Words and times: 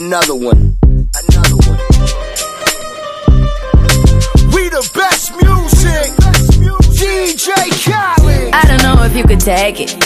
Another 0.00 0.36
one. 0.36 0.78
Another 0.84 1.56
one. 1.66 1.80
We 4.54 4.68
the 4.68 4.88
best 4.94 5.32
music. 5.42 6.14
DJ 6.94 7.50
Khaled. 7.82 8.54
I 8.54 8.62
don't 8.68 8.82
know 8.84 9.02
if 9.02 9.16
you 9.16 9.24
could 9.24 9.40
take 9.40 9.80
it. 9.80 9.98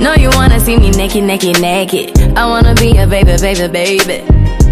No, 0.00 0.14
you 0.14 0.28
wanna 0.30 0.58
see 0.58 0.76
me 0.76 0.90
naked, 0.90 1.22
naked, 1.22 1.60
naked. 1.60 2.18
I 2.36 2.46
wanna 2.46 2.74
be 2.74 2.96
a 2.98 3.06
baby, 3.06 3.36
baby, 3.40 3.68
baby. 3.68 4.26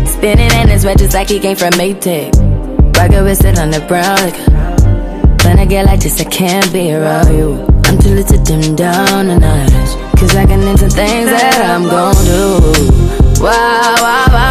Spinning 0.05 0.51
in 0.51 0.69
his 0.69 0.85
red 0.85 0.98
just 0.98 1.14
like 1.14 1.29
he 1.29 1.39
came 1.39 1.55
from 1.57 1.71
Maytag. 1.75 2.35
Rocket 2.96 3.23
with 3.23 3.45
it 3.45 3.57
on 3.57 3.71
the 3.71 3.80
brown. 3.87 4.16
Like, 4.16 5.45
when 5.45 5.61
I 5.61 5.64
get 5.64 5.87
like 5.87 6.01
this, 6.01 6.21
I 6.21 6.25
can't 6.25 6.73
be 6.73 6.93
around 6.93 7.32
you. 7.32 7.64
I'm 7.85 7.98
too 8.01 8.09
little 8.09 8.37
to 8.37 8.43
dim 8.43 8.75
down 8.75 9.29
the 9.29 9.39
night. 9.39 9.71
Cause 10.19 10.35
I 10.35 10.45
can 10.45 10.61
into 10.66 10.89
things 10.91 11.30
that 11.30 11.61
I'm 11.64 11.85
gon' 11.85 12.14
do. 12.25 13.14
Wow, 13.41 13.95
wow, 14.01 14.27
wow. 14.32 14.44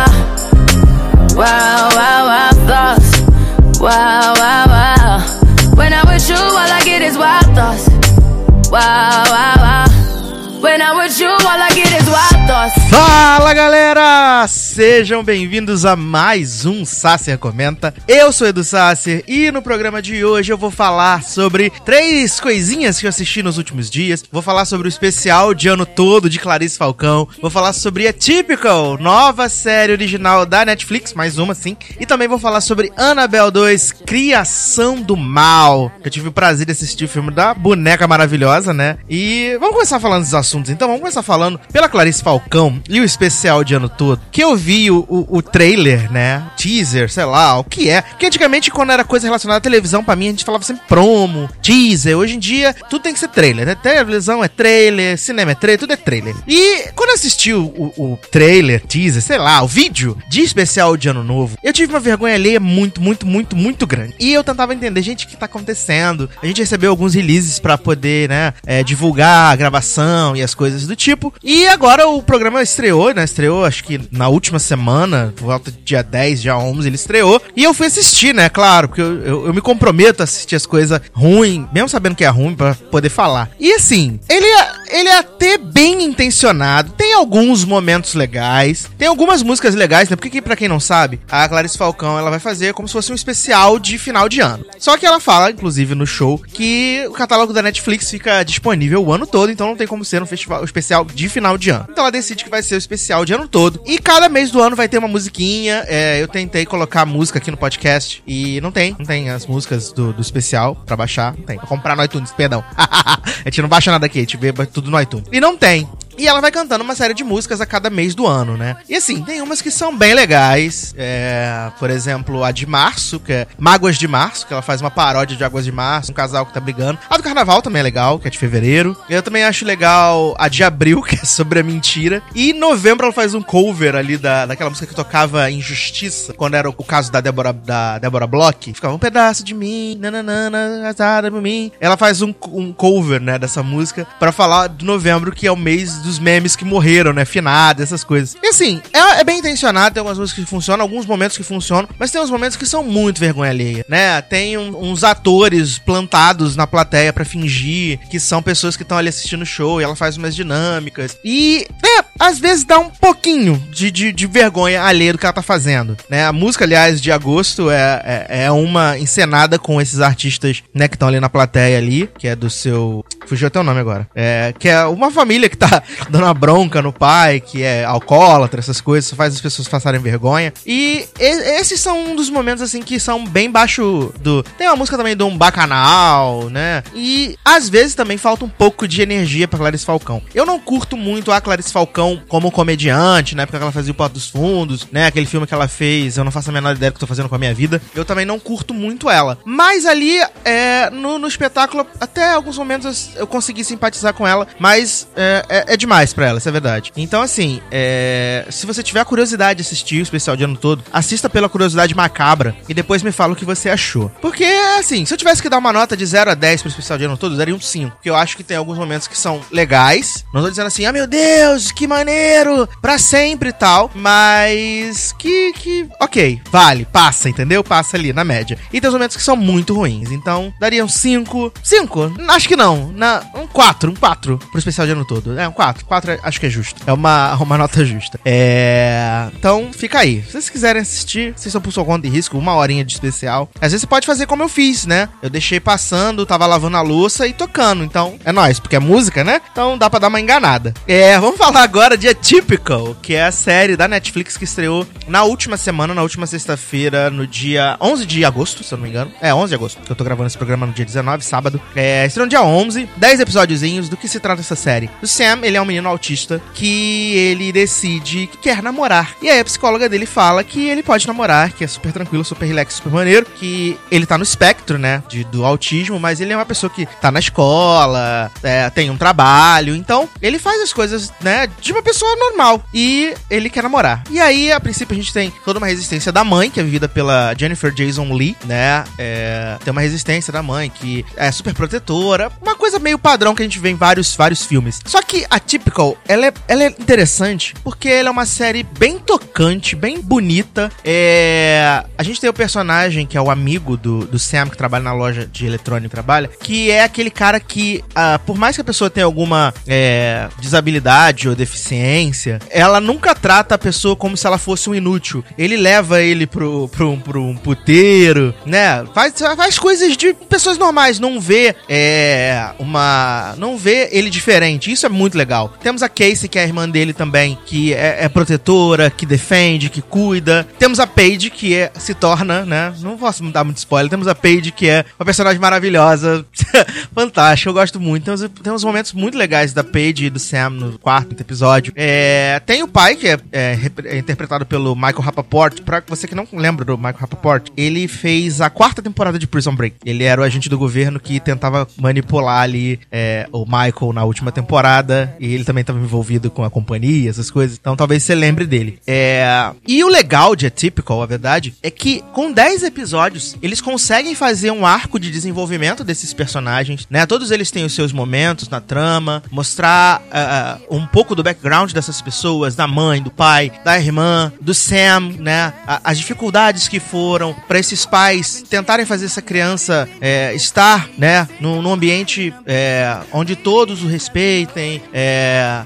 Sejam 14.73 15.23
bem-vindos 15.23 15.85
a 15.85 15.95
mais 15.95 16.65
um 16.65 16.83
Sácer 16.83 17.37
Comenta. 17.37 17.93
Eu 18.07 18.31
sou 18.31 18.47
Edu 18.47 18.63
Sácer 18.63 19.23
e 19.27 19.51
no 19.51 19.61
programa 19.61 20.01
de 20.01 20.25
hoje 20.25 20.51
eu 20.51 20.57
vou 20.57 20.71
falar 20.71 21.21
sobre 21.21 21.71
três 21.85 22.39
coisinhas 22.39 22.99
que 22.99 23.05
eu 23.05 23.09
assisti 23.09 23.43
nos 23.43 23.59
últimos 23.59 23.87
dias. 23.87 24.23
Vou 24.31 24.41
falar 24.41 24.65
sobre 24.65 24.87
o 24.87 24.89
especial 24.89 25.53
de 25.53 25.67
ano 25.67 25.85
todo 25.85 26.27
de 26.27 26.39
Clarice 26.39 26.75
Falcão. 26.75 27.27
Vou 27.39 27.51
falar 27.51 27.71
sobre 27.71 28.07
Atypical, 28.07 28.97
nova 28.97 29.47
série 29.47 29.91
original 29.91 30.43
da 30.43 30.65
Netflix, 30.65 31.13
mais 31.13 31.37
uma 31.37 31.53
sim. 31.53 31.77
E 31.99 32.05
também 32.07 32.27
vou 32.27 32.39
falar 32.39 32.59
sobre 32.59 32.91
Annabelle 32.97 33.51
2, 33.51 33.91
Criação 34.07 34.99
do 34.99 35.15
Mal. 35.15 35.91
Eu 36.03 36.09
tive 36.09 36.29
o 36.29 36.33
prazer 36.33 36.65
de 36.65 36.71
assistir 36.71 37.05
o 37.05 37.09
filme 37.09 37.29
da 37.29 37.53
boneca 37.53 38.07
maravilhosa, 38.07 38.73
né? 38.73 38.97
E 39.07 39.55
vamos 39.59 39.75
começar 39.75 39.99
falando 39.99 40.23
dos 40.23 40.33
assuntos 40.33 40.71
então. 40.71 40.87
Vamos 40.87 41.01
começar 41.01 41.21
falando 41.21 41.59
pela 41.71 41.87
Clarice 41.87 42.23
Falcão 42.23 42.81
e 42.89 42.99
o 42.99 43.03
especial 43.03 43.63
de 43.63 43.75
ano 43.75 43.87
todo. 43.87 44.19
Que 44.31 44.43
eu 44.43 44.62
vi 44.63 44.89
o, 44.89 45.05
o, 45.09 45.37
o 45.37 45.41
trailer, 45.41 46.11
né? 46.11 46.41
Teaser, 46.55 47.11
sei 47.11 47.25
lá, 47.25 47.59
o 47.59 47.63
que 47.63 47.89
é. 47.89 48.01
Que 48.01 48.25
antigamente, 48.25 48.71
quando 48.71 48.91
era 48.91 49.03
coisa 49.03 49.27
relacionada 49.27 49.57
à 49.57 49.61
televisão, 49.61 50.03
pra 50.03 50.15
mim, 50.15 50.27
a 50.27 50.31
gente 50.31 50.45
falava 50.45 50.63
sempre 50.63 50.87
promo, 50.87 51.49
teaser. 51.61 52.17
Hoje 52.17 52.35
em 52.35 52.39
dia, 52.39 52.73
tudo 52.89 53.01
tem 53.01 53.13
que 53.13 53.19
ser 53.19 53.27
trailer, 53.27 53.65
né? 53.65 53.75
Televisão 53.75 54.43
é 54.43 54.47
trailer, 54.47 55.17
cinema 55.17 55.51
é 55.51 55.55
trailer, 55.55 55.79
tudo 55.79 55.93
é 55.93 55.97
trailer. 55.97 56.35
E 56.47 56.89
quando 56.95 57.09
eu 57.09 57.15
assisti 57.15 57.53
o, 57.53 57.65
o, 57.97 58.17
trailer, 58.31 58.81
teaser, 58.81 59.21
sei 59.21 59.37
lá, 59.37 59.61
o 59.61 59.67
vídeo 59.67 60.17
de 60.29 60.41
especial 60.41 60.95
de 60.95 61.09
ano 61.09 61.23
novo, 61.23 61.57
eu 61.61 61.73
tive 61.73 61.91
uma 61.91 61.99
vergonha 61.99 62.35
alheia 62.35 62.59
muito, 62.59 63.01
muito, 63.01 63.25
muito, 63.25 63.55
muito 63.55 63.85
grande. 63.85 64.15
E 64.19 64.31
eu 64.31 64.43
tentava 64.43 64.73
entender, 64.73 65.01
gente, 65.01 65.25
o 65.25 65.27
que 65.27 65.35
tá 65.35 65.45
acontecendo? 65.45 66.29
A 66.41 66.45
gente 66.45 66.61
recebeu 66.61 66.89
alguns 66.89 67.13
releases 67.13 67.59
pra 67.59 67.77
poder, 67.77 68.29
né, 68.29 68.53
é, 68.65 68.83
divulgar 68.83 69.51
a 69.51 69.55
gravação 69.55 70.35
e 70.35 70.41
as 70.41 70.55
coisas 70.55 70.87
do 70.87 70.95
tipo. 70.95 71.33
E 71.43 71.67
agora 71.67 72.07
o 72.07 72.23
programa 72.23 72.61
estreou, 72.61 73.13
né? 73.13 73.23
Estreou, 73.23 73.65
acho 73.65 73.83
que 73.83 73.99
na 74.11 74.29
última 74.29 74.52
semana, 74.59 75.33
por 75.35 75.45
volta 75.45 75.71
de 75.71 75.77
dia 75.77 76.03
10, 76.03 76.41
dia 76.41 76.57
11, 76.57 76.87
ele 76.87 76.95
estreou. 76.95 77.41
E 77.55 77.63
eu 77.63 77.73
fui 77.73 77.87
assistir, 77.87 78.33
né? 78.33 78.49
Claro, 78.49 78.87
porque 78.87 79.01
eu, 79.01 79.21
eu, 79.21 79.47
eu 79.47 79.53
me 79.53 79.61
comprometo 79.61 80.21
a 80.21 80.25
assistir 80.25 80.55
as 80.55 80.65
coisas 80.65 80.99
ruins, 81.13 81.67
mesmo 81.73 81.89
sabendo 81.89 82.15
que 82.15 82.25
é 82.25 82.29
ruim, 82.29 82.55
pra 82.55 82.75
poder 82.75 83.09
falar. 83.09 83.49
E 83.59 83.73
assim, 83.73 84.19
ele 84.29 84.45
é, 84.45 84.99
ele 84.99 85.09
é 85.09 85.17
até 85.19 85.57
bem 85.57 86.03
intencionado, 86.03 86.91
tem 86.93 87.13
alguns 87.13 87.65
momentos 87.65 88.13
legais, 88.13 88.89
tem 88.97 89.07
algumas 89.07 89.41
músicas 89.41 89.75
legais, 89.75 90.09
né? 90.09 90.15
Porque 90.15 90.29
que, 90.29 90.41
pra 90.41 90.55
quem 90.55 90.67
não 90.67 90.79
sabe, 90.79 91.19
a 91.29 91.47
Clarice 91.47 91.77
Falcão 91.77 92.17
ela 92.17 92.29
vai 92.29 92.39
fazer 92.39 92.73
como 92.73 92.87
se 92.87 92.93
fosse 92.93 93.11
um 93.11 93.15
especial 93.15 93.77
de 93.77 93.97
final 93.97 94.27
de 94.27 94.41
ano. 94.41 94.65
Só 94.79 94.97
que 94.97 95.05
ela 95.05 95.19
fala, 95.19 95.51
inclusive 95.51 95.95
no 95.95 96.07
show, 96.07 96.39
que 96.39 97.05
o 97.07 97.13
catálogo 97.13 97.53
da 97.53 97.61
Netflix 97.61 98.09
fica 98.09 98.43
disponível 98.43 99.03
o 99.03 99.11
ano 99.11 99.27
todo, 99.27 99.51
então 99.51 99.67
não 99.67 99.75
tem 99.75 99.87
como 99.87 100.03
ser 100.03 100.21
um 100.21 100.25
festival 100.25 100.63
especial 100.63 101.05
de 101.05 101.29
final 101.29 101.57
de 101.57 101.69
ano. 101.69 101.87
Então 101.89 102.03
ela 102.03 102.11
decide 102.11 102.43
que 102.43 102.49
vai 102.49 102.63
ser 102.63 102.75
o 102.75 102.77
especial 102.77 103.25
de 103.25 103.33
ano 103.33 103.47
todo. 103.47 103.81
E 103.85 103.99
cada 103.99 104.29
mês 104.29 104.42
do 104.51 104.61
ano 104.61 104.75
vai 104.75 104.87
ter 104.87 104.97
uma 104.97 105.07
musiquinha. 105.07 105.83
É, 105.87 106.21
eu 106.21 106.27
tentei 106.27 106.65
colocar 106.65 107.05
música 107.05 107.39
aqui 107.39 107.51
no 107.51 107.57
podcast 107.57 108.23
e 108.25 108.59
não 108.61 108.71
tem. 108.71 108.95
Não 108.97 109.05
tem 109.05 109.29
as 109.29 109.45
músicas 109.45 109.91
do, 109.91 110.13
do 110.13 110.21
especial 110.21 110.75
pra 110.75 110.95
baixar. 110.95 111.35
Não 111.37 111.43
tem. 111.43 111.57
Pra 111.57 111.67
comprar 111.67 111.95
no 111.95 112.03
iTunes, 112.03 112.31
perdão. 112.31 112.63
a 112.77 113.19
gente 113.45 113.61
não 113.61 113.69
baixa 113.69 113.91
nada 113.91 114.05
aqui, 114.05 114.19
a 114.19 114.21
gente 114.21 114.37
vê 114.37 114.51
tudo 114.65 114.89
no 114.89 114.99
iTunes. 114.99 115.27
E 115.31 115.39
não 115.39 115.57
tem. 115.57 115.87
E 116.17 116.27
ela 116.27 116.41
vai 116.41 116.51
cantando 116.51 116.83
uma 116.83 116.95
série 116.95 117.13
de 117.13 117.23
músicas 117.23 117.61
a 117.61 117.65
cada 117.65 117.89
mês 117.89 118.13
do 118.15 118.27
ano, 118.27 118.57
né? 118.57 118.77
E 118.87 118.95
assim, 118.95 119.23
tem 119.23 119.41
umas 119.41 119.61
que 119.61 119.71
são 119.71 119.95
bem 119.95 120.13
legais. 120.13 120.93
É, 120.97 121.71
por 121.79 121.89
exemplo, 121.89 122.43
a 122.43 122.51
de 122.51 122.65
março, 122.65 123.19
que 123.19 123.33
é 123.33 123.47
Mágoas 123.57 123.97
de 123.97 124.07
Março, 124.07 124.45
que 124.45 124.53
ela 124.53 124.61
faz 124.61 124.81
uma 124.81 124.91
paródia 124.91 125.35
de 125.35 125.43
Águas 125.43 125.65
de 125.65 125.71
Março, 125.71 126.11
um 126.11 126.15
casal 126.15 126.45
que 126.45 126.53
tá 126.53 126.59
brigando. 126.59 126.99
A 127.09 127.17
do 127.17 127.23
Carnaval 127.23 127.61
também 127.61 127.79
é 127.79 127.83
legal, 127.83 128.19
que 128.19 128.27
é 128.27 128.31
de 128.31 128.37
fevereiro. 128.37 128.95
Eu 129.09 129.21
também 129.21 129.43
acho 129.43 129.65
legal 129.65 130.35
a 130.37 130.47
de 130.47 130.63
Abril, 130.63 131.01
que 131.03 131.15
é 131.15 131.25
sobre 131.25 131.59
a 131.59 131.63
mentira. 131.63 132.21
E 132.35 132.51
em 132.51 132.53
novembro 132.53 133.05
ela 133.05 133.13
faz 133.13 133.33
um 133.33 133.41
cover 133.41 133.95
ali 133.95 134.17
da, 134.17 134.45
daquela 134.45 134.69
música 134.69 134.87
que 134.87 134.95
tocava 134.95 135.49
Injustiça, 135.49 136.33
quando 136.33 136.55
era 136.55 136.69
o, 136.69 136.73
caso 136.83 137.11
da 137.11 137.21
Débora, 137.21 137.53
da 137.53 137.97
Débora 137.97 138.27
Bloch. 138.27 138.73
Ficava 138.73 138.93
um 138.93 138.99
pedaço 138.99 139.43
de 139.43 139.53
mim, 139.53 139.97
nananana, 139.99 140.87
azada 140.87 141.31
por 141.31 141.41
mim. 141.41 141.71
Ela 141.79 141.97
faz 141.97 142.21
um, 142.21 142.33
um 142.47 142.71
cover, 142.71 143.21
né, 143.21 143.39
dessa 143.39 143.63
música 143.63 144.05
para 144.19 144.31
falar 144.31 144.69
de 144.69 144.85
novembro, 144.85 145.31
que 145.31 145.47
é 145.47 145.51
o 145.51 145.57
mês 145.57 146.02
dos 146.03 146.19
memes 146.19 146.55
que 146.55 146.65
morreram, 146.65 147.13
né? 147.13 147.25
Finado, 147.25 147.81
essas 147.81 148.03
coisas. 148.03 148.35
E 148.41 148.47
assim, 148.47 148.81
é, 148.93 149.21
é, 149.21 149.23
bem 149.23 149.39
intencionado, 149.39 149.93
tem 149.93 150.01
algumas 150.01 150.19
músicas 150.19 150.43
que 150.43 150.49
funcionam, 150.49 150.83
alguns 150.83 151.05
momentos 151.05 151.37
que 151.37 151.43
funcionam, 151.43 151.89
mas 151.97 152.11
tem 152.11 152.21
uns 152.21 152.29
momentos 152.29 152.57
que 152.57 152.65
são 152.65 152.83
muito 152.83 153.19
vergonha 153.19 153.51
alheia, 153.51 153.85
né? 153.87 154.21
Tem 154.21 154.57
um, 154.57 154.91
uns 154.91 155.03
atores 155.03 155.77
plantados 155.77 156.55
na 156.55 156.67
plateia 156.67 157.13
para 157.13 157.25
fingir 157.25 157.99
que 158.09 158.19
são 158.19 158.41
pessoas 158.41 158.75
que 158.75 158.83
estão 158.83 158.97
ali 158.97 159.09
assistindo 159.09 159.41
o 159.41 159.45
show 159.45 159.79
e 159.79 159.83
ela 159.83 159.95
faz 159.95 160.17
umas 160.17 160.35
dinâmicas. 160.35 161.17
E, 161.23 161.65
é, 161.83 162.03
às 162.19 162.39
vezes 162.39 162.63
dá 162.63 162.79
um 162.79 162.89
pouquinho 162.89 163.61
de, 163.71 163.89
de, 163.91 164.11
de 164.11 164.27
vergonha 164.27 164.83
alheia 164.83 165.13
do 165.13 165.19
que 165.19 165.25
ela 165.25 165.33
tá 165.33 165.41
fazendo, 165.41 165.97
né? 166.09 166.25
A 166.25 166.33
música, 166.33 166.65
aliás, 166.65 167.01
de 167.01 167.11
agosto 167.11 167.69
é, 167.69 168.01
é, 168.29 168.43
é 168.45 168.51
uma 168.51 168.97
encenada 168.97 169.57
com 169.57 169.81
esses 169.81 169.99
artistas, 169.99 170.63
né, 170.73 170.87
que 170.87 170.95
estão 170.95 171.07
ali 171.07 171.19
na 171.19 171.29
plateia 171.29 171.77
ali, 171.77 172.09
que 172.17 172.27
é 172.27 172.35
do 172.35 172.49
seu... 172.49 173.03
Fugiu 173.25 173.47
até 173.47 173.59
o 173.59 173.63
nome 173.63 173.79
agora. 173.79 174.07
É, 174.15 174.53
que 174.57 174.67
é 174.67 174.83
uma 174.85 175.09
família 175.11 175.49
que 175.49 175.57
tá 175.57 175.81
dando 176.09 176.23
uma 176.23 176.33
bronca 176.33 176.81
no 176.81 176.93
pai, 176.93 177.39
que 177.39 177.63
é 177.63 177.83
alcoólatra, 177.85 178.59
essas 178.59 178.81
coisas, 178.81 179.11
faz 179.11 179.33
as 179.33 179.41
pessoas 179.41 179.67
passarem 179.67 179.99
vergonha. 179.99 180.53
E 180.65 181.05
esses 181.19 181.79
são 181.79 182.11
um 182.11 182.15
dos 182.15 182.29
momentos, 182.29 182.61
assim, 182.61 182.81
que 182.81 182.99
são 182.99 183.25
bem 183.25 183.49
baixo 183.49 184.13
do... 184.19 184.43
Tem 184.57 184.67
uma 184.67 184.75
música 184.75 184.97
também 184.97 185.15
de 185.15 185.23
um 185.23 185.37
bacanal, 185.37 186.49
né? 186.49 186.83
E 186.93 187.37
às 187.43 187.69
vezes 187.69 187.95
também 187.95 188.17
falta 188.17 188.45
um 188.45 188.49
pouco 188.49 188.87
de 188.87 189.01
energia 189.01 189.47
pra 189.47 189.59
Clarice 189.59 189.85
Falcão. 189.85 190.21
Eu 190.33 190.45
não 190.45 190.59
curto 190.59 190.95
muito 190.97 191.31
a 191.31 191.41
Clarice 191.41 191.71
Falcão 191.71 192.21
como 192.27 192.51
comediante, 192.51 193.35
né? 193.35 193.45
Porque 193.45 193.61
ela 193.61 193.71
fazia 193.71 193.91
o 193.91 193.95
Porto 193.95 194.13
dos 194.13 194.29
Fundos, 194.29 194.87
né? 194.91 195.07
Aquele 195.07 195.25
filme 195.25 195.47
que 195.47 195.53
ela 195.53 195.67
fez, 195.67 196.17
eu 196.17 196.23
não 196.23 196.31
faço 196.31 196.49
a 196.49 196.53
menor 196.53 196.75
ideia 196.75 196.91
do 196.91 196.93
que 196.93 196.97
eu 196.97 197.07
tô 197.07 197.07
fazendo 197.07 197.29
com 197.29 197.35
a 197.35 197.39
minha 197.39 197.53
vida. 197.53 197.81
Eu 197.95 198.05
também 198.05 198.25
não 198.25 198.39
curto 198.39 198.73
muito 198.73 199.09
ela. 199.09 199.37
Mas 199.45 199.85
ali, 199.85 200.19
é, 200.43 200.89
no, 200.89 201.17
no 201.19 201.27
espetáculo, 201.27 201.85
até 201.99 202.31
alguns 202.31 202.57
momentos 202.57 203.09
eu 203.15 203.27
consegui 203.27 203.63
simpatizar 203.63 204.13
com 204.13 204.27
ela, 204.27 204.47
mas 204.59 205.07
é, 205.15 205.45
é, 205.49 205.73
é 205.73 205.77
demais 205.83 206.13
pra 206.13 206.27
ela, 206.27 206.37
isso 206.37 206.49
é 206.49 206.51
verdade. 206.51 206.91
Então, 206.95 207.21
assim, 207.21 207.61
é, 207.71 208.45
se 208.49 208.65
você 208.65 208.81
tiver 208.81 209.03
curiosidade 209.05 209.57
de 209.57 209.67
assistir 209.67 209.99
o 209.99 210.01
especial 210.01 210.35
de 210.35 210.43
ano 210.43 210.55
todo, 210.55 210.83
assista 210.91 211.29
pela 211.29 211.49
curiosidade 211.49 211.93
macabra 211.93 212.55
e 212.67 212.73
depois 212.73 213.03
me 213.03 213.11
fala 213.11 213.33
o 213.33 213.35
que 213.35 213.45
você 213.45 213.69
achou. 213.69 214.09
Porque, 214.21 214.45
assim, 214.79 215.05
se 215.05 215.13
eu 215.13 215.17
tivesse 215.17 215.41
que 215.41 215.49
dar 215.49 215.57
uma 215.57 215.73
nota 215.73 215.95
de 215.95 216.05
0 216.05 216.31
a 216.31 216.33
10 216.33 216.61
pro 216.61 216.69
especial 216.69 216.97
de 216.97 217.05
ano 217.05 217.17
todo, 217.17 217.35
daria 217.35 217.55
um 217.55 217.59
5. 217.59 217.95
Porque 217.95 218.09
eu 218.09 218.15
acho 218.15 218.37
que 218.37 218.43
tem 218.43 218.57
alguns 218.57 218.77
momentos 218.77 219.07
que 219.07 219.17
são 219.17 219.41
legais. 219.51 220.25
Não 220.33 220.41
tô 220.41 220.49
dizendo 220.49 220.67
assim, 220.67 220.85
ah, 220.85 220.91
meu 220.91 221.07
Deus, 221.07 221.71
que 221.71 221.87
maneiro, 221.87 222.67
pra 222.81 222.97
sempre 222.97 223.49
e 223.49 223.53
tal. 223.53 223.91
Mas 223.93 225.13
que, 225.13 225.53
que, 225.53 225.87
ok, 225.99 226.41
vale, 226.49 226.85
passa, 226.85 227.29
entendeu? 227.29 227.63
Passa 227.63 227.97
ali 227.97 228.13
na 228.13 228.23
média. 228.23 228.57
E 228.71 228.79
tem 228.79 228.87
os 228.87 228.93
momentos 228.93 229.17
que 229.17 229.23
são 229.23 229.35
muito 229.35 229.73
ruins. 229.73 230.11
Então, 230.11 230.53
daria 230.59 230.83
um 230.83 230.89
5. 230.89 231.53
5? 231.61 232.13
Acho 232.29 232.47
que 232.47 232.55
não. 232.55 232.91
Na, 232.93 233.23
um 233.35 233.47
4, 233.47 233.91
um 233.91 233.95
4 233.95 234.37
pro 234.37 234.59
especial 234.59 234.87
de 234.87 234.93
ano 234.93 235.05
todo. 235.05 235.37
É, 235.37 235.47
um 235.47 235.51
4. 235.51 235.72
4 235.73 236.19
acho 236.23 236.39
que 236.39 236.45
é 236.45 236.49
justo. 236.49 236.81
É 236.85 236.93
uma, 236.93 237.35
uma 237.35 237.57
nota 237.57 237.83
justa. 237.85 238.19
É. 238.25 239.27
Então, 239.35 239.71
fica 239.73 239.99
aí. 239.99 240.23
Se 240.23 240.31
vocês 240.33 240.49
quiserem 240.49 240.81
assistir, 240.81 241.33
vocês 241.35 241.51
são 241.51 241.61
por 241.61 241.71
sua 241.71 241.85
conta 241.85 242.07
de 242.07 242.13
risco, 242.13 242.37
uma 242.37 242.55
horinha 242.55 242.83
de 242.83 242.93
especial. 242.93 243.49
Às 243.55 243.71
vezes 243.71 243.81
você 243.81 243.87
pode 243.87 244.05
fazer 244.05 244.25
como 244.25 244.43
eu 244.43 244.49
fiz, 244.49 244.85
né? 244.85 245.09
Eu 245.21 245.29
deixei 245.29 245.59
passando, 245.59 246.25
tava 246.25 246.45
lavando 246.45 246.77
a 246.77 246.81
louça 246.81 247.27
e 247.27 247.33
tocando. 247.33 247.83
Então, 247.83 248.15
é 248.23 248.31
nóis, 248.31 248.59
porque 248.59 248.75
é 248.75 248.79
música, 248.79 249.23
né? 249.23 249.41
Então 249.51 249.77
dá 249.77 249.89
pra 249.89 249.99
dar 249.99 250.07
uma 250.07 250.19
enganada. 250.19 250.73
É, 250.87 251.17
vamos 251.19 251.37
falar 251.37 251.63
agora 251.63 251.97
de 251.97 252.07
Atypical, 252.07 252.95
que 253.01 253.15
é 253.15 253.23
a 253.23 253.31
série 253.31 253.75
da 253.75 253.87
Netflix 253.87 254.37
que 254.37 254.43
estreou 254.43 254.85
na 255.07 255.23
última 255.23 255.57
semana, 255.57 255.93
na 255.93 256.01
última 256.01 256.25
sexta-feira, 256.25 257.09
no 257.09 257.25
dia 257.25 257.77
11 257.79 258.05
de 258.05 258.25
agosto, 258.25 258.63
se 258.63 258.73
eu 258.73 258.77
não 258.77 258.83
me 258.83 258.89
engano. 258.89 259.11
É, 259.21 259.33
11 259.33 259.49
de 259.49 259.55
agosto, 259.55 259.81
que 259.81 259.91
eu 259.91 259.95
tô 259.95 260.03
gravando 260.03 260.27
esse 260.27 260.37
programa 260.37 260.65
no 260.65 260.73
dia 260.73 260.85
19, 260.85 261.23
sábado. 261.23 261.61
É, 261.75 262.05
estreou 262.05 262.25
no 262.25 262.29
dia 262.29 262.43
11, 262.43 262.89
10 262.97 263.19
episódiozinhos. 263.19 263.89
Do 263.89 263.97
que 263.97 264.07
se 264.07 264.19
trata 264.19 264.41
essa 264.41 264.55
série? 264.55 264.89
O 265.01 265.07
Sam, 265.07 265.39
ele 265.43 265.57
é 265.57 265.61
um 265.63 265.67
menino 265.67 265.89
autista 265.89 266.41
que 266.53 267.15
ele 267.15 267.51
decide 267.51 268.27
que 268.27 268.37
quer 268.37 268.61
namorar. 268.61 269.15
E 269.21 269.29
aí 269.29 269.39
a 269.39 269.45
psicóloga 269.45 269.89
dele 269.89 270.05
fala 270.05 270.43
que 270.43 270.67
ele 270.67 270.83
pode 270.83 271.07
namorar, 271.07 271.51
que 271.51 271.63
é 271.63 271.67
super 271.67 271.91
tranquilo, 271.91 272.23
super 272.23 272.45
relax, 272.45 272.75
super 272.75 272.91
maneiro, 272.91 273.25
que 273.25 273.77
ele 273.89 274.05
tá 274.05 274.17
no 274.17 274.23
espectro, 274.23 274.77
né, 274.77 275.03
de, 275.07 275.23
do 275.23 275.45
autismo, 275.45 275.99
mas 275.99 276.21
ele 276.21 276.33
é 276.33 276.35
uma 276.35 276.45
pessoa 276.45 276.69
que 276.69 276.85
tá 276.85 277.11
na 277.11 277.19
escola, 277.19 278.31
é, 278.41 278.69
tem 278.69 278.89
um 278.89 278.97
trabalho, 278.97 279.75
então 279.75 280.09
ele 280.21 280.39
faz 280.39 280.61
as 280.61 280.73
coisas, 280.73 281.11
né, 281.21 281.47
de 281.59 281.71
uma 281.71 281.81
pessoa 281.81 282.15
normal. 282.15 282.63
E 282.73 283.13
ele 283.29 283.49
quer 283.49 283.63
namorar. 283.63 284.03
E 284.09 284.19
aí, 284.19 284.51
a 284.51 284.59
princípio, 284.59 284.93
a 284.93 284.99
gente 284.99 285.13
tem 285.13 285.31
toda 285.43 285.59
uma 285.59 285.67
resistência 285.67 286.11
da 286.11 286.23
mãe, 286.23 286.49
que 286.49 286.59
é 286.59 286.63
vivida 286.63 286.87
pela 286.87 287.33
Jennifer 287.37 287.71
Jason 287.71 288.13
Lee, 288.13 288.35
né? 288.45 288.83
É, 288.97 289.57
tem 289.63 289.71
uma 289.71 289.81
resistência 289.81 290.31
da 290.31 290.41
mãe 290.41 290.69
que 290.69 291.05
é 291.15 291.31
super 291.31 291.53
protetora, 291.53 292.31
uma 292.41 292.55
coisa 292.55 292.79
meio 292.79 292.97
padrão 292.97 293.35
que 293.35 293.41
a 293.41 293.45
gente 293.45 293.59
vê 293.59 293.69
em 293.69 293.75
vários, 293.75 294.15
vários 294.15 294.45
filmes. 294.45 294.79
Só 294.85 295.01
que 295.01 295.25
a 295.29 295.39
Typical, 295.53 295.95
ela 296.07 296.25
é, 296.25 296.33
ela 296.47 296.63
é 296.63 296.67
interessante 296.67 297.53
porque 297.63 297.87
ela 297.87 298.09
é 298.09 298.11
uma 298.11 298.25
série 298.25 298.63
bem 298.63 298.97
tocante, 298.97 299.75
bem 299.75 300.01
bonita. 300.01 300.71
É, 300.83 301.83
a 301.95 302.01
gente 302.01 302.19
tem 302.19 302.27
o 302.27 302.33
personagem 302.33 303.05
que 303.05 303.15
é 303.15 303.21
o 303.21 303.29
amigo 303.29 303.77
do, 303.77 303.99
do 303.99 304.17
Sam, 304.17 304.49
que 304.49 304.57
trabalha 304.57 304.83
na 304.83 304.93
loja 304.93 305.27
de 305.27 305.45
eletrônico, 305.45 305.91
trabalha, 305.91 306.27
que 306.27 306.71
é 306.71 306.83
aquele 306.83 307.11
cara 307.11 307.39
que, 307.39 307.83
uh, 307.91 308.17
por 308.25 308.35
mais 308.35 308.55
que 308.55 308.61
a 308.61 308.63
pessoa 308.63 308.89
tenha 308.89 309.05
alguma 309.05 309.53
é, 309.67 310.27
desabilidade 310.39 311.29
ou 311.29 311.35
deficiência, 311.35 312.39
ela 312.49 312.81
nunca 312.81 313.13
trata 313.13 313.53
a 313.53 313.57
pessoa 313.59 313.95
como 313.95 314.17
se 314.17 314.25
ela 314.25 314.39
fosse 314.39 314.71
um 314.71 314.73
inútil. 314.73 315.23
Ele 315.37 315.55
leva 315.55 316.01
ele 316.01 316.25
pro, 316.25 316.67
pro, 316.69 316.97
pro 316.97 317.23
um 317.23 317.35
puteiro, 317.35 318.33
né? 318.43 318.83
Faz, 318.91 319.13
faz 319.19 319.59
coisas 319.59 319.95
de 319.95 320.15
pessoas 320.15 320.57
normais, 320.57 320.99
não 320.99 321.19
vê 321.19 321.55
é, 321.69 322.49
uma. 322.57 323.35
não 323.37 323.55
vê 323.55 323.89
ele 323.91 324.09
diferente. 324.09 324.71
Isso 324.71 324.87
é 324.87 324.89
muito 324.89 325.15
legal. 325.15 325.42
Temos 325.61 325.83
a 325.83 325.89
Casey, 325.89 326.27
que 326.29 326.39
é 326.39 326.43
a 326.43 326.47
irmã 326.47 326.69
dele 326.69 326.93
também, 326.93 327.37
que 327.45 327.73
é, 327.73 328.05
é 328.05 328.09
protetora, 328.09 328.89
que 328.89 329.05
defende, 329.05 329.69
que 329.69 329.81
cuida. 329.81 330.47
Temos 330.57 330.79
a 330.79 330.87
Paige, 330.87 331.29
que 331.29 331.55
é, 331.55 331.71
se 331.77 331.93
torna, 331.93 332.45
né? 332.45 332.73
Não 332.79 332.97
posso 332.97 333.23
dar 333.31 333.43
muito 333.43 333.57
spoiler. 333.57 333.89
Temos 333.89 334.07
a 334.07 334.15
Paige, 334.15 334.51
que 334.51 334.67
é 334.67 334.85
uma 334.99 335.05
personagem 335.05 335.39
maravilhosa, 335.39 336.25
fantástica, 336.93 337.49
eu 337.49 337.53
gosto 337.53 337.79
muito. 337.79 338.05
Temos, 338.05 338.29
temos 338.41 338.63
momentos 338.63 338.93
muito 338.93 339.17
legais 339.17 339.53
da 339.53 339.63
Paige 339.63 340.05
e 340.05 340.09
do 340.09 340.19
Sam 340.19 340.51
no 340.51 340.79
quarto 340.79 341.19
episódio. 341.19 341.73
É, 341.75 342.41
tem 342.45 342.63
o 342.63 342.67
pai, 342.67 342.95
que 342.95 343.07
é, 343.07 343.17
é, 343.31 343.59
é, 343.85 343.97
interpretado 343.97 344.45
pelo 344.45 344.75
Michael 344.75 345.01
Rapaport. 345.01 345.61
Pra 345.61 345.83
você 345.87 346.07
que 346.07 346.15
não 346.15 346.27
lembra 346.31 346.65
do 346.65 346.77
Michael 346.77 346.97
Rapaport, 346.99 347.49
ele 347.55 347.87
fez 347.87 348.41
a 348.41 348.49
quarta 348.49 348.81
temporada 348.81 349.17
de 349.19 349.27
Prison 349.27 349.55
Break. 349.55 349.77
Ele 349.85 350.03
era 350.03 350.21
o 350.21 350.23
agente 350.23 350.49
do 350.49 350.57
governo 350.57 350.99
que 350.99 351.19
tentava 351.19 351.67
manipular 351.77 352.41
ali 352.41 352.79
é, 352.91 353.27
o 353.31 353.45
Michael 353.45 353.93
na 353.93 354.03
última 354.03 354.31
temporada. 354.31 355.15
E 355.23 355.33
ele 355.33 355.45
também 355.45 355.61
estava 355.61 355.79
envolvido 355.79 356.29
com 356.29 356.43
a 356.43 356.49
companhia, 356.49 357.09
essas 357.09 357.31
coisas. 357.31 357.57
Então 357.59 357.77
talvez 357.77 358.03
você 358.03 358.13
lembre 358.13 358.45
dele. 358.45 358.77
É, 358.85 359.51
e 359.65 359.81
o 359.83 359.87
legal 359.87 360.35
de 360.35 360.45
Atypical, 360.45 361.01
a 361.01 361.05
verdade, 361.05 361.53
é 361.63 361.71
que 361.71 362.03
com 362.11 362.29
10 362.29 362.63
episódios, 362.63 363.37
eles 363.41 363.61
conseguem 363.61 364.15
fazer 364.15 364.51
um 364.51 364.65
arco 364.65 364.99
de 364.99 365.09
desenvolvimento 365.09 365.83
desses 365.83 366.13
personagens, 366.13 366.85
né? 366.89 367.05
Todos 367.05 367.31
eles 367.31 367.51
têm 367.51 367.63
os 367.63 367.73
seus 367.73 367.93
momentos 367.93 368.49
na 368.49 368.59
trama, 368.59 369.23
mostrar 369.31 370.01
uh, 370.01 370.75
um 370.75 370.85
pouco 370.85 371.15
do 371.15 371.23
background 371.23 371.71
dessas 371.71 372.01
pessoas, 372.01 372.53
da 372.53 372.67
mãe, 372.67 373.01
do 373.01 373.09
pai, 373.09 373.49
da 373.63 373.79
irmã, 373.79 374.31
do 374.41 374.53
Sam, 374.53 375.13
né? 375.19 375.53
As 375.65 375.97
dificuldades 375.97 376.67
que 376.67 376.81
foram 376.81 377.33
para 377.47 377.59
esses 377.59 377.85
pais 377.85 378.43
tentarem 378.49 378.85
fazer 378.85 379.05
essa 379.05 379.21
criança 379.21 379.87
é, 380.01 380.33
estar, 380.35 380.89
né, 380.97 381.27
num, 381.39 381.61
num 381.61 381.71
ambiente 381.71 382.33
é, 382.45 382.97
onde 383.13 383.35
todos 383.35 383.83
o 383.83 383.87
respeitem, 383.87 384.81
é, 384.91 385.12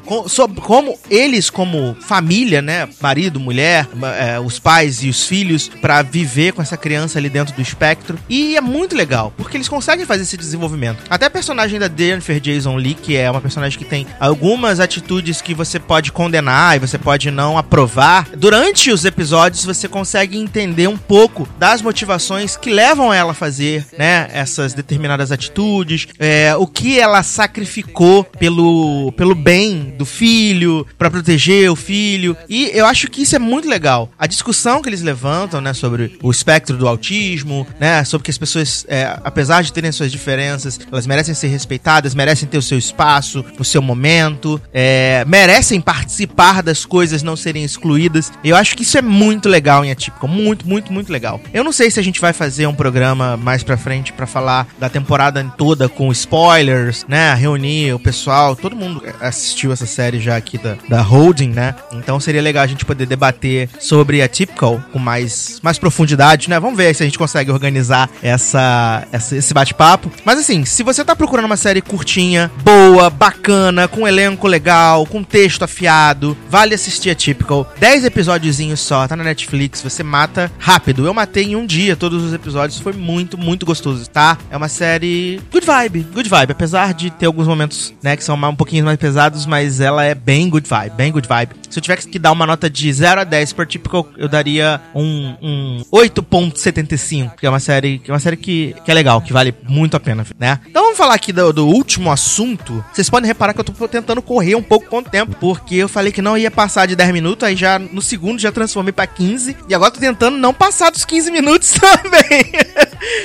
com, 0.05 0.27
sobre, 0.27 0.61
como 0.61 0.97
eles 1.09 1.49
como 1.49 1.95
família, 2.01 2.61
né, 2.61 2.87
marido, 3.01 3.39
mulher, 3.39 3.87
é, 4.17 4.39
os 4.39 4.59
pais 4.59 5.03
e 5.03 5.09
os 5.09 5.25
filhos, 5.25 5.69
para 5.81 6.01
viver 6.01 6.53
com 6.53 6.61
essa 6.61 6.77
criança 6.77 7.19
ali 7.19 7.29
dentro 7.29 7.55
do 7.55 7.61
espectro. 7.61 8.17
E 8.29 8.55
é 8.55 8.61
muito 8.61 8.95
legal, 8.95 9.33
porque 9.37 9.57
eles 9.57 9.69
conseguem 9.69 10.05
fazer 10.05 10.23
esse 10.23 10.37
desenvolvimento. 10.37 11.03
Até 11.09 11.25
a 11.25 11.29
personagem 11.29 11.79
da 11.79 11.89
Jennifer 11.89 12.39
Jason 12.39 12.75
Lee, 12.75 12.93
que 12.93 13.15
é 13.15 13.29
uma 13.29 13.41
personagem 13.41 13.77
que 13.77 13.85
tem 13.85 14.07
algumas 14.19 14.79
atitudes 14.79 15.41
que 15.41 15.53
você 15.53 15.79
pode 15.79 16.11
condenar 16.11 16.75
e 16.75 16.79
você 16.79 16.97
pode 16.97 17.29
não 17.31 17.57
aprovar, 17.57 18.29
durante 18.35 18.91
os 18.91 19.05
episódios 19.05 19.65
você 19.65 19.87
consegue 19.87 20.37
entender 20.37 20.87
um 20.87 20.97
pouco 20.97 21.47
das 21.57 21.81
motivações 21.81 22.55
que 22.55 22.69
levam 22.69 23.13
ela 23.13 23.31
a 23.31 23.35
fazer, 23.35 23.85
né, 23.97 24.29
essas 24.31 24.73
determinadas 24.73 25.31
atitudes, 25.31 26.07
é, 26.19 26.55
o 26.55 26.67
que 26.67 26.99
ela 26.99 27.23
sacrificou 27.23 28.23
pelo, 28.23 29.11
pelo 29.13 29.35
bem 29.37 29.93
do 29.97 30.05
filho, 30.05 30.85
para 30.97 31.09
proteger 31.09 31.71
o 31.71 31.75
filho. 31.75 32.35
E 32.49 32.71
eu 32.73 32.85
acho 32.85 33.09
que 33.09 33.21
isso 33.21 33.35
é 33.35 33.39
muito 33.39 33.67
legal. 33.67 34.09
A 34.17 34.27
discussão 34.27 34.81
que 34.81 34.89
eles 34.89 35.01
levantam, 35.01 35.61
né, 35.61 35.73
sobre 35.73 36.17
o 36.21 36.31
espectro 36.31 36.75
do 36.77 36.87
autismo, 36.87 37.67
né, 37.79 38.03
sobre 38.03 38.25
que 38.25 38.31
as 38.31 38.37
pessoas, 38.37 38.85
é, 38.87 39.17
apesar 39.23 39.61
de 39.61 39.71
terem 39.71 39.91
suas 39.91 40.11
diferenças, 40.11 40.79
elas 40.91 41.07
merecem 41.07 41.33
ser 41.33 41.47
respeitadas, 41.47 42.15
merecem 42.15 42.47
ter 42.47 42.57
o 42.57 42.61
seu 42.61 42.77
espaço, 42.77 43.43
o 43.59 43.63
seu 43.63 43.81
momento, 43.81 44.61
é, 44.73 45.23
merecem 45.27 45.79
participar 45.79 46.61
das 46.63 46.85
coisas, 46.85 47.23
não 47.23 47.35
serem 47.35 47.63
excluídas. 47.63 48.31
Eu 48.43 48.55
acho 48.55 48.75
que 48.75 48.83
isso 48.83 48.97
é 48.97 49.01
muito 49.01 49.47
legal 49.47 49.85
em 49.85 49.91
Atípico, 49.91 50.27
muito, 50.27 50.67
muito, 50.67 50.91
muito 50.91 51.11
legal. 51.11 51.39
Eu 51.53 51.63
não 51.63 51.71
sei 51.71 51.91
se 51.91 51.99
a 51.99 52.03
gente 52.03 52.19
vai 52.19 52.33
fazer 52.33 52.67
um 52.67 52.75
programa 52.75 53.37
mais 53.37 53.63
pra 53.63 53.77
frente 53.77 54.13
para 54.13 54.25
falar 54.25 54.67
da 54.79 54.89
temporada 54.89 55.43
toda 55.57 55.87
com 55.87 56.11
spoilers, 56.11 57.05
né, 57.07 57.33
reunir 57.33 57.93
o 57.93 57.99
pessoal, 57.99 58.55
todo 58.55 58.75
mundo 58.75 59.01
assistiu 59.27 59.71
essa 59.71 59.85
série 59.85 60.19
já 60.19 60.35
aqui 60.35 60.57
da, 60.57 60.77
da 60.87 61.01
Holding, 61.01 61.49
né? 61.49 61.75
Então 61.91 62.19
seria 62.19 62.41
legal 62.41 62.63
a 62.63 62.67
gente 62.67 62.85
poder 62.85 63.05
debater 63.05 63.69
sobre 63.79 64.21
a 64.21 64.27
Typical 64.27 64.81
com 64.91 64.99
mais, 64.99 65.59
mais 65.61 65.77
profundidade, 65.77 66.49
né? 66.49 66.59
Vamos 66.59 66.77
ver 66.77 66.93
se 66.95 67.03
a 67.03 67.05
gente 67.05 67.17
consegue 67.17 67.51
organizar 67.51 68.09
essa, 68.21 69.07
essa 69.11 69.35
esse 69.35 69.53
bate-papo. 69.53 70.11
Mas 70.25 70.39
assim, 70.39 70.65
se 70.65 70.83
você 70.83 71.03
tá 71.03 71.15
procurando 71.15 71.45
uma 71.45 71.57
série 71.57 71.81
curtinha, 71.81 72.51
boa, 72.63 73.09
bacana, 73.09 73.87
com 73.87 74.07
elenco 74.07 74.47
legal, 74.47 75.05
com 75.05 75.23
texto 75.23 75.63
afiado, 75.63 76.37
vale 76.49 76.73
assistir 76.73 77.09
a 77.09 77.15
Typical. 77.15 77.71
10 77.79 78.05
episódiozinhos 78.05 78.79
só, 78.79 79.07
tá 79.07 79.15
na 79.15 79.23
Netflix, 79.23 79.81
você 79.81 80.03
mata 80.03 80.51
rápido. 80.57 81.05
Eu 81.05 81.13
matei 81.13 81.45
em 81.45 81.55
um 81.55 81.65
dia 81.65 81.95
todos 81.95 82.23
os 82.23 82.33
episódios, 82.33 82.79
foi 82.79 82.93
muito, 82.93 83.37
muito 83.37 83.65
gostoso, 83.65 84.09
tá? 84.09 84.37
É 84.49 84.57
uma 84.57 84.69
série 84.69 85.41
good 85.51 85.65
vibe, 85.65 86.07
good 86.13 86.29
vibe, 86.29 86.51
apesar 86.51 86.93
de 86.93 87.09
ter 87.09 87.25
alguns 87.25 87.47
momentos, 87.47 87.93
né, 88.01 88.15
que 88.15 88.23
são 88.23 88.37
um 88.37 88.55
pouquinho 88.55 88.85
mais 88.85 88.97
pesados, 88.97 89.16
mas 89.45 89.79
ela 89.79 90.03
é 90.03 90.13
bem 90.13 90.49
good 90.49 90.67
vibe, 90.67 90.93
bem 90.95 91.11
good 91.11 91.27
vibe. 91.27 91.55
Se 91.69 91.79
eu 91.79 91.83
tivesse 91.83 92.07
que 92.07 92.19
dar 92.19 92.31
uma 92.31 92.45
nota 92.45 92.69
de 92.69 92.91
0 92.91 93.21
a 93.21 93.23
10 93.23 93.53
por 93.53 93.67
Typical, 93.67 94.07
eu 94.17 94.27
daria 94.27 94.81
um, 94.95 95.35
um 95.41 95.83
8.75, 95.91 97.35
que 97.35 97.45
é 97.45 97.49
uma 97.49 97.59
série, 97.59 97.99
que 97.99 98.09
é 98.09 98.13
uma 98.13 98.19
série 98.19 98.37
que, 98.37 98.75
que 98.83 98.91
é 98.91 98.93
legal, 98.93 99.21
que 99.21 99.33
vale 99.33 99.53
muito 99.67 99.95
a 99.95 99.99
pena, 99.99 100.25
né? 100.39 100.59
Então 100.67 100.83
vamos 100.83 100.97
falar 100.97 101.15
aqui 101.15 101.33
do, 101.33 101.51
do 101.51 101.67
último 101.67 102.11
assunto. 102.11 102.83
Vocês 102.93 103.09
podem 103.09 103.27
reparar 103.27 103.53
que 103.53 103.59
eu 103.59 103.63
tô 103.63 103.87
tentando 103.87 104.21
correr 104.21 104.55
um 104.55 104.63
pouco 104.63 104.87
com 104.87 104.99
o 104.99 105.03
tempo, 105.03 105.35
porque 105.39 105.75
eu 105.75 105.89
falei 105.89 106.11
que 106.11 106.21
não 106.21 106.37
ia 106.37 106.49
passar 106.49 106.85
de 106.85 106.95
10 106.95 107.11
minutos, 107.11 107.47
aí 107.47 107.55
já 107.55 107.77
no 107.77 108.01
segundo 108.01 108.39
já 108.39 108.51
transformei 108.51 108.93
para 108.93 109.07
15, 109.07 109.55
e 109.67 109.75
agora 109.75 109.91
tô 109.91 109.99
tentando 109.99 110.37
não 110.37 110.53
passar 110.53 110.89
dos 110.89 111.05
15 111.05 111.31
minutos 111.31 111.71
também. 111.79 112.51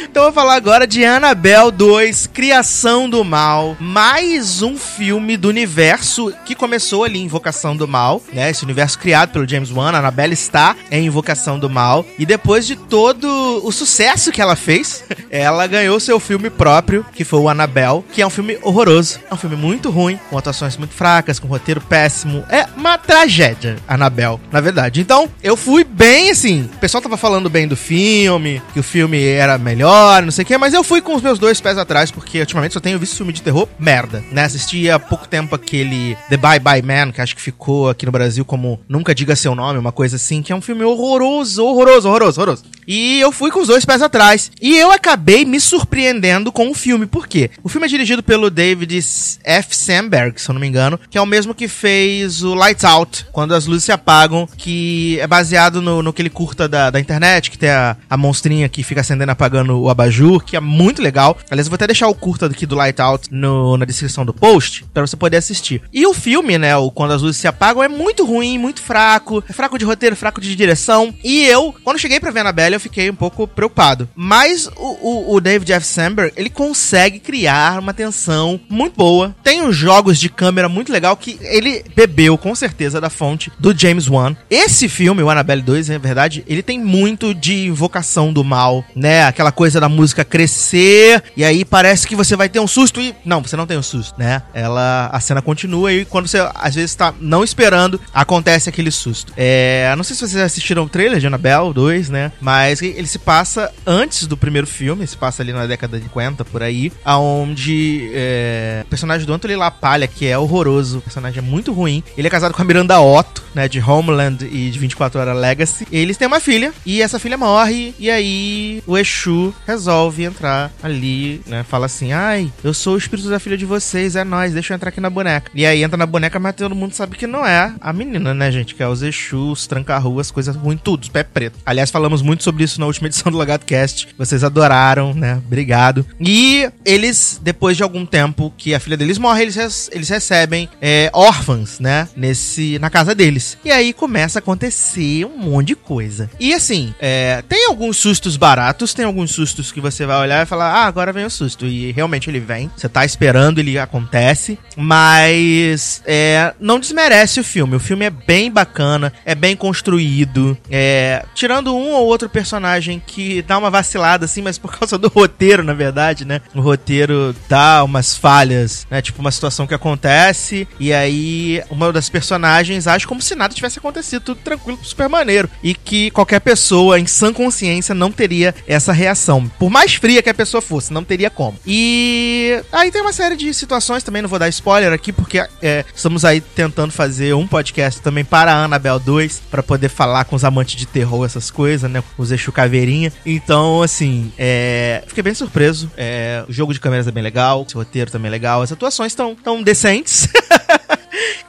então 0.05 0.25
vou 0.25 0.33
falar 0.33 0.55
agora 0.55 0.87
de 0.87 1.05
Annabelle 1.05 1.71
2, 1.71 2.27
Criação 2.29 3.09
do 3.09 3.25
Mal, 3.25 3.77
mais 3.81 4.63
um 4.63 4.77
filme 4.77 5.37
do 5.37 5.49
universo 5.49 6.33
que 6.45 6.55
começou 6.55 7.05
ali 7.05 7.21
Invocação 7.21 7.77
do 7.77 7.87
Mal, 7.87 8.23
né? 8.33 8.51
Esse 8.51 8.65
universo 8.65 8.99
criado 8.99 9.31
pelo 9.31 9.49
James 9.49 9.71
Wan, 9.71 9.91
a 9.93 9.99
Annabelle 9.99 10.35
está 10.35 10.77
em 10.91 11.07
Invocação 11.07 11.59
do 11.59 11.69
Mal, 11.69 12.05
e 12.19 12.27
depois 12.27 12.67
de 12.67 12.77
todo 12.77 13.27
o 13.65 13.71
sucesso 13.73 14.33
que 14.33 14.41
ela 14.41 14.57
fez, 14.57 15.05
ela 15.33 15.67
ganhou 15.67 15.99
seu 15.99 16.21
filme 16.21 16.51
próprio, 16.51 17.07
que 17.15 17.25
foi 17.25 17.41
o 17.41 17.49
Annabelle, 17.49 18.05
que 18.13 18.21
é 18.21 18.27
um 18.27 18.31
filme 18.31 18.59
horroroso, 18.63 19.19
é 19.31 19.33
um 19.33 19.37
filme 19.39 19.57
muito 19.57 19.89
ruim, 19.89 20.21
com 20.29 20.37
atuações 20.37 20.77
muito 20.77 20.93
fracas, 20.93 21.39
com 21.39 21.49
roteiro 21.49 21.81
péssimo, 21.81 22.45
é 22.51 22.67
uma 22.77 22.99
tragédia, 22.99 23.77
Annabelle, 23.89 24.39
na 24.53 24.61
verdade. 24.61 25.01
Então, 25.01 25.31
eu 25.43 25.57
fui 25.57 25.85
bem 25.85 26.31
assim, 26.31 26.69
o 26.75 26.79
pessoal 26.79 27.01
tava 27.01 27.17
falando 27.17 27.49
bem 27.49 27.67
do 27.67 27.77
filme, 27.77 28.61
que 28.75 28.81
o 28.81 28.83
filme 28.83 29.25
era 29.25 29.57
melhor, 29.57 30.23
não 30.23 30.31
sei 30.31 30.43
o 30.43 30.47
que, 30.47 30.59
mas 30.59 30.75
eu 30.75 30.85
fui 30.85 31.01
com 31.01 31.15
os 31.15 31.23
meus 31.23 31.39
dois 31.39 31.61
pés 31.63 31.79
atrás, 31.79 32.11
porque 32.11 32.41
ultimamente 32.41 32.75
só 32.75 32.81
tenho 32.81 32.99
visto 32.99 33.17
filme 33.17 33.33
de 33.33 33.41
terror 33.41 33.67
merda, 33.79 34.23
né? 34.31 34.45
Assisti 34.45 34.91
há 34.91 34.99
pouco 34.99 35.27
tempo 35.27 35.55
aquele 35.55 36.15
The 36.29 36.37
Bye 36.37 36.61
Bye 36.61 36.83
Man, 36.83 37.11
que 37.11 37.23
acho 37.23 37.35
que 37.35 37.41
ficou 37.41 37.89
aqui 37.89 38.05
no 38.05 38.13
Brasil 38.13 38.45
como 38.45 38.79
Nunca 38.87 39.15
Diga 39.15 39.35
Seu 39.35 39.55
Nome, 39.55 39.79
uma 39.79 39.93
coisa 39.93 40.17
assim, 40.17 40.43
que 40.43 40.53
é 40.53 40.57
um 40.57 40.61
filme 40.61 40.85
horroroso, 40.85 41.65
horroroso, 41.65 42.09
horroroso, 42.09 42.41
horroroso. 42.41 42.65
E 42.87 43.21
eu 43.21 43.33
fui 43.33 43.51
com 43.51 43.61
os 43.61 43.69
dois 43.69 43.85
pés 43.85 44.03
atrás. 44.03 44.51
E 44.61 44.77
eu 44.77 44.91
acabei 44.91 45.22
me 45.45 45.61
surpreendendo 45.61 46.53
com 46.53 46.71
o 46.71 46.75
filme. 46.75 47.07
Por 47.07 47.27
quê? 47.27 47.51
O 47.63 47.69
filme 47.69 47.87
é 47.87 47.91
dirigido 47.91 48.23
pelo 48.23 48.51
David 48.51 48.99
F. 49.45 49.77
Sandberg, 49.77 50.41
se 50.41 50.49
eu 50.49 50.53
não 50.53 50.61
me 50.61 50.67
engano, 50.67 50.99
que 51.11 51.19
é 51.19 51.21
o 51.21 51.27
mesmo 51.27 51.55
que 51.55 51.69
fez 51.69 52.43
o 52.43 52.55
Lights 52.55 52.85
Out, 52.85 53.27
quando 53.33 53.55
as 53.55 53.67
luzes 53.67 53.85
se 53.85 53.93
apagam, 53.93 54.49
que 54.57 55.19
é 55.21 55.27
baseado 55.27 55.81
no, 55.81 56.03
no 56.03 56.13
que 56.13 56.23
ele 56.23 56.31
curta 56.31 56.69
da, 56.69 56.91
da 56.91 57.01
internet, 57.01 57.51
que 57.51 57.59
tem 57.59 57.71
a, 57.71 57.97
a 58.09 58.17
monstrinha 58.17 58.69
que 58.69 58.83
fica 58.83 59.01
acendendo 59.01 59.31
e 59.31 59.33
apagando 59.33 59.81
o 59.81 59.91
abajur, 59.91 60.43
que 60.45 60.57
é 60.57 60.61
muito 60.61 61.03
legal. 61.03 61.37
Aliás, 61.51 61.67
eu 61.67 61.71
vou 61.71 61.77
até 61.77 61.87
deixar 61.87 62.09
o 62.09 62.15
curta 62.15 62.47
aqui 62.47 62.67
do 62.67 62.77
Light 62.77 63.01
Out 63.01 63.29
no, 63.31 63.77
na 63.77 63.85
descrição 63.85 64.25
do 64.25 64.35
post, 64.35 64.85
para 64.93 65.07
você 65.07 65.17
poder 65.17 65.39
assistir. 65.39 65.83
E 65.93 66.07
o 66.07 66.15
filme, 66.15 66.59
né, 66.59 66.77
o 66.77 66.91
Quando 66.91 67.13
as 67.13 67.23
Luzes 67.23 67.41
Se 67.41 67.49
Apagam, 67.49 67.83
é 67.83 67.89
muito 67.89 68.25
ruim, 68.25 68.59
muito 68.59 68.81
fraco, 68.81 69.43
é 69.49 69.53
fraco 69.53 69.79
de 69.79 69.85
roteiro, 69.85 70.17
fraco 70.17 70.41
de 70.41 70.55
direção. 70.55 71.15
E 71.23 71.45
eu, 71.45 71.75
quando 71.85 71.99
cheguei 71.99 72.21
pra 72.21 72.31
ver 72.31 72.41
a 72.41 72.43
Annabelle, 72.43 72.75
eu 72.75 72.81
fiquei 72.81 73.11
um 73.11 73.15
pouco 73.15 73.47
preocupado. 73.47 74.09
Mas 74.15 74.67
o, 74.77 74.99
o, 75.03 75.12
o 75.13 75.41
David 75.41 75.73
F. 75.73 75.87
Sandberg, 75.87 76.33
ele 76.37 76.51
consegue 76.51 77.19
criar 77.19 77.79
uma 77.79 77.95
tensão 77.95 78.61
muito 78.69 78.97
boa. 78.97 79.35
Tem 79.43 79.63
uns 79.63 79.77
jogos 79.77 80.19
de 80.19 80.29
câmera 80.29 80.69
muito 80.69 80.93
legal 80.93 81.17
que 81.17 81.39
ele 81.41 81.85
bebeu, 81.95 82.37
com 82.39 82.55
certeza, 82.55 83.01
da 83.01 83.11
fonte 83.11 83.51
do 83.59 83.77
James 83.77 84.09
Wan. 84.09 84.37
Esse 84.51 84.89
filme, 84.89 85.23
o 85.23 85.31
Annabelle 85.31 85.63
2, 85.63 85.91
é 85.91 85.99
verdade, 85.99 86.45
ele 86.47 86.63
tem 86.63 86.79
muito 86.81 87.35
de 87.35 87.67
invocação 87.67 88.33
do 88.33 88.45
mal, 88.45 88.85
né? 88.95 89.25
Aquela 89.25 89.53
coisa 89.53 89.81
da 89.81 89.89
música 89.89 90.25
crescer, 90.25 91.23
e 91.37 91.45
aí 91.45 91.65
parece 91.65 92.07
que 92.07 92.17
você 92.17 92.37
vai 92.37 92.49
ter 92.49 92.61
um 92.61 92.67
susto 92.67 93.01
e. 93.01 93.15
Não, 93.25 93.43
você 93.43 93.57
não 93.57 93.67
tem 93.67 93.79
um 93.79 93.83
susto, 93.83 94.19
né? 94.19 94.43
Ela. 94.55 95.11
A 95.13 95.21
cena 95.21 95.43
continua 95.43 95.93
e 95.93 96.05
quando 96.05 96.27
você 96.29 96.39
às 96.55 96.75
vezes 96.75 96.95
tá 96.95 97.15
não 97.21 97.43
esperando, 97.43 98.01
acontece 98.13 98.69
aquele 98.69 98.91
susto. 98.91 99.33
É. 99.37 99.93
Não 99.97 100.05
sei 100.05 100.15
se 100.17 100.27
vocês 100.27 100.43
assistiram 100.43 100.85
o 100.85 100.89
trailer 100.89 101.19
de 101.19 101.27
Annabelle 101.27 101.73
2, 101.73 102.09
né? 102.09 102.33
Mas 102.41 102.81
ele 102.83 103.07
se 103.07 103.19
passa 103.19 103.73
antes 103.87 104.27
do 104.27 104.37
primeiro 104.37 104.67
filme, 104.67 105.02
se 105.07 105.17
passa 105.17 105.43
ali 105.43 105.53
na 105.53 105.67
década 105.67 105.99
de 105.99 106.05
50, 106.05 106.45
por 106.45 106.63
aí, 106.63 106.93
aonde 107.05 108.11
é, 108.13 108.83
o 108.85 108.89
personagem 108.89 109.27
do 109.27 109.33
Anthony 109.33 109.57
LaPalha, 109.57 110.07
que 110.07 110.27
é 110.27 110.37
horroroso, 110.37 110.99
o 110.99 111.03
personagem 111.03 111.39
é 111.39 111.43
muito 111.43 111.73
ruim, 111.73 112.03
ele 112.17 112.27
é 112.27 112.31
casado 112.31 112.55
com 112.55 112.63
a 112.63 112.65
Miranda 112.65 113.01
Otto, 113.01 113.43
né, 113.55 113.69
de 113.69 113.81
Homeland 113.81 114.45
e 114.45 114.71
de 114.71 114.79
24 114.79 115.21
Horas 115.21 115.37
Legacy. 115.37 115.87
Eles 115.93 116.17
têm 116.17 116.27
uma 116.27 116.41
filha, 116.41 116.73
e 116.85 117.03
essa 117.03 117.19
filha 117.19 117.37
morre, 117.37 117.95
e 117.99 118.11
aí 118.11 118.83
o 118.87 118.97
Exu 118.97 119.55
resolve 119.67 120.25
entrar 120.25 120.71
ali, 120.83 121.41
né, 121.47 121.65
fala 121.69 121.87
assim, 121.87 122.13
ai, 122.13 122.51
eu 122.63 122.75
sou 122.75 122.95
o 122.95 122.99
espírito 122.99 123.29
da 123.29 123.39
filha 123.39 123.57
de 123.57 123.65
vocês, 123.65 124.17
é 124.17 124.25
nós, 124.25 124.53
deixa 124.53 124.73
eu 124.73 124.77
entrar 124.77 124.89
aqui 124.89 125.01
na 125.01 125.11
boneca. 125.11 125.51
E 125.55 125.65
aí 125.67 125.83
entra 125.83 125.97
na 125.97 126.07
boneca, 126.07 126.39
mas 126.39 126.55
todo 126.55 126.75
mundo 126.75 126.95
sabe 126.95 127.17
que 127.17 127.27
não 127.27 127.47
é 127.47 127.75
a 127.81 127.93
menina, 127.93 128.35
né, 128.35 128.51
gente, 128.51 128.75
que 128.75 128.83
é 128.83 128.89
os 128.89 129.03
Exus, 129.03 129.67
tranca-ruas, 129.67 130.31
coisas 130.31 130.57
ruins, 130.57 130.81
tudo, 130.83 131.11
pé 131.11 131.23
preto. 131.23 131.59
Aliás, 131.65 131.91
falamos 131.91 132.23
muito 132.23 132.43
sobre 132.43 132.65
isso 132.65 132.81
na 132.81 132.87
última 132.87 133.09
edição 133.09 133.31
do 133.31 133.39
Logado 133.39 133.65
Cast, 133.65 134.09
vocês 134.17 134.45
adoraram, 134.45 134.92
né, 135.15 135.41
obrigado. 135.45 136.05
E 136.21 136.69
eles, 136.85 137.41
depois 137.43 137.77
de 137.77 137.83
algum 137.83 138.05
tempo 138.05 138.53
que 138.57 138.75
a 138.75 138.81
filha 138.81 138.97
deles 138.97 139.19
morre, 139.19 139.43
eles, 139.43 139.91
eles 139.93 140.09
recebem 140.09 140.69
é, 140.81 141.11
órfãs, 141.13 141.79
né, 141.81 142.09
nesse, 142.17 142.79
na 142.79 142.91
casa 142.91 143.15
deles. 143.15 143.57
E 143.65 143.71
aí 143.71 143.93
começa 143.93 144.39
a 144.39 144.41
acontecer 144.41 145.25
um 145.25 145.39
monte 145.39 145.69
de 145.69 145.77
coisa. 145.77 146.31
E 146.39 146.53
assim, 146.53 146.95
é, 147.01 147.43
tem 147.49 147.67
alguns 147.67 147.97
sustos 147.97 148.37
baratos, 148.37 148.95
tem 148.95 149.05
alguns 149.05 149.31
sustos 149.31 149.73
que 149.73 149.81
você 149.81 150.05
vai 150.07 150.21
olhar 150.21 150.43
e 150.43 150.47
falar, 150.47 150.73
ah, 150.73 150.87
agora 150.87 151.13
vem 151.13 151.25
o 151.25 151.31
susto. 151.31 151.67
E 151.67 151.93
realmente 151.93 152.29
ele 152.29 152.41
vem, 152.41 152.71
você 152.77 152.89
tá 152.89 153.05
esperando, 153.05 153.59
ele 153.59 153.79
acontece, 153.79 154.59
mas 154.77 156.03
é, 156.05 156.55
não 156.61 156.79
desmerece 156.79 157.41
o 157.41 157.45
filme. 157.45 157.77
O 157.77 157.81
filme 157.81 158.05
é 158.05 158.11
bem 158.11 158.51
bacana, 158.51 159.13
é 159.25 159.35
bem 159.35 159.57
construído, 159.57 160.57
é, 160.71 161.25
tirando 161.35 161.75
um 161.75 161.93
ou 161.93 162.07
outro 162.07 162.29
personagem 162.29 163.03
que 163.05 163.43
dá 163.43 163.59
uma 163.59 163.71
vacilada 163.71 164.25
assim, 164.25 164.43
mas 164.43 164.59
por 164.59 164.71
causa 164.71 164.82
do 164.87 165.09
roteiro, 165.09 165.63
na 165.63 165.73
verdade, 165.73 166.25
né? 166.25 166.41
O 166.55 166.61
roteiro 166.61 167.35
dá 167.49 167.83
umas 167.85 168.17
falhas, 168.17 168.87
né? 168.91 169.01
Tipo 169.01 169.21
uma 169.21 169.31
situação 169.31 169.67
que 169.67 169.75
acontece 169.75 170.67
e 170.79 170.93
aí 170.93 171.63
uma 171.71 171.93
das 171.93 172.09
personagens 172.09 172.87
age 172.87 173.07
como 173.07 173.23
se 173.23 173.35
nada 173.35 173.55
tivesse 173.55 173.79
acontecido, 173.79 174.23
tudo 174.23 174.41
tranquilo, 174.43 174.79
super 174.83 175.09
maneiro. 175.09 175.49
E 175.63 175.75
que 175.75 176.11
qualquer 176.11 176.41
pessoa 176.41 176.99
em 176.99 177.07
sã 177.07 177.33
consciência 177.33 177.95
não 177.95 178.11
teria 178.11 178.55
essa 178.67 178.93
reação. 178.93 179.49
Por 179.59 179.71
mais 179.71 179.95
fria 179.95 180.23
que 180.23 180.31
a 180.31 180.35
pessoa 180.35 180.61
fosse, 180.61 180.93
não 180.93 181.05
teria 181.05 181.31
como. 181.31 181.59
E 181.67 182.61
aí 182.73 182.91
tem 182.91 183.03
uma 183.03 183.13
série 183.13 183.37
de 183.37 183.53
situações, 183.55 184.03
também 184.03 184.23
não 184.23 184.29
vou 184.29 184.39
dar 184.39 184.49
spoiler 184.49 184.93
aqui, 184.93 185.13
porque 185.13 185.45
é, 185.61 185.85
estamos 185.95 186.25
aí 186.25 186.41
tentando 186.41 186.93
fazer 186.93 187.35
um 187.35 187.47
podcast 187.47 188.01
também 188.01 188.25
para 188.25 188.53
a 188.53 188.65
Annabelle 188.65 189.01
2, 189.01 189.43
para 189.51 189.63
poder 189.63 189.89
falar 189.89 190.25
com 190.25 190.37
os 190.37 190.45
amantes 190.45 190.77
de 190.77 190.87
terror, 190.87 191.25
essas 191.25 191.51
coisas, 191.51 191.91
né? 191.91 192.03
Os 192.17 192.31
Exu 192.31 192.53
Caveirinha. 192.53 193.13
Então, 193.25 193.83
assim, 193.83 194.33
é, 194.39 194.62
fiquei 195.07 195.23
bem 195.23 195.35
surpreso. 195.35 195.91
É, 195.97 196.45
o 196.49 196.53
jogo 196.53 196.73
de 196.73 196.81
câmeras 196.81 197.07
é 197.07 197.11
bem 197.11 197.23
legal, 197.23 197.67
o 197.75 197.79
roteiro 197.79 198.11
também 198.11 198.29
é 198.29 198.33
legal, 198.33 198.63
as 198.63 198.73
atuações 198.73 199.13
estão 199.13 199.35
tão 199.35 199.63
decentes. 199.63 200.29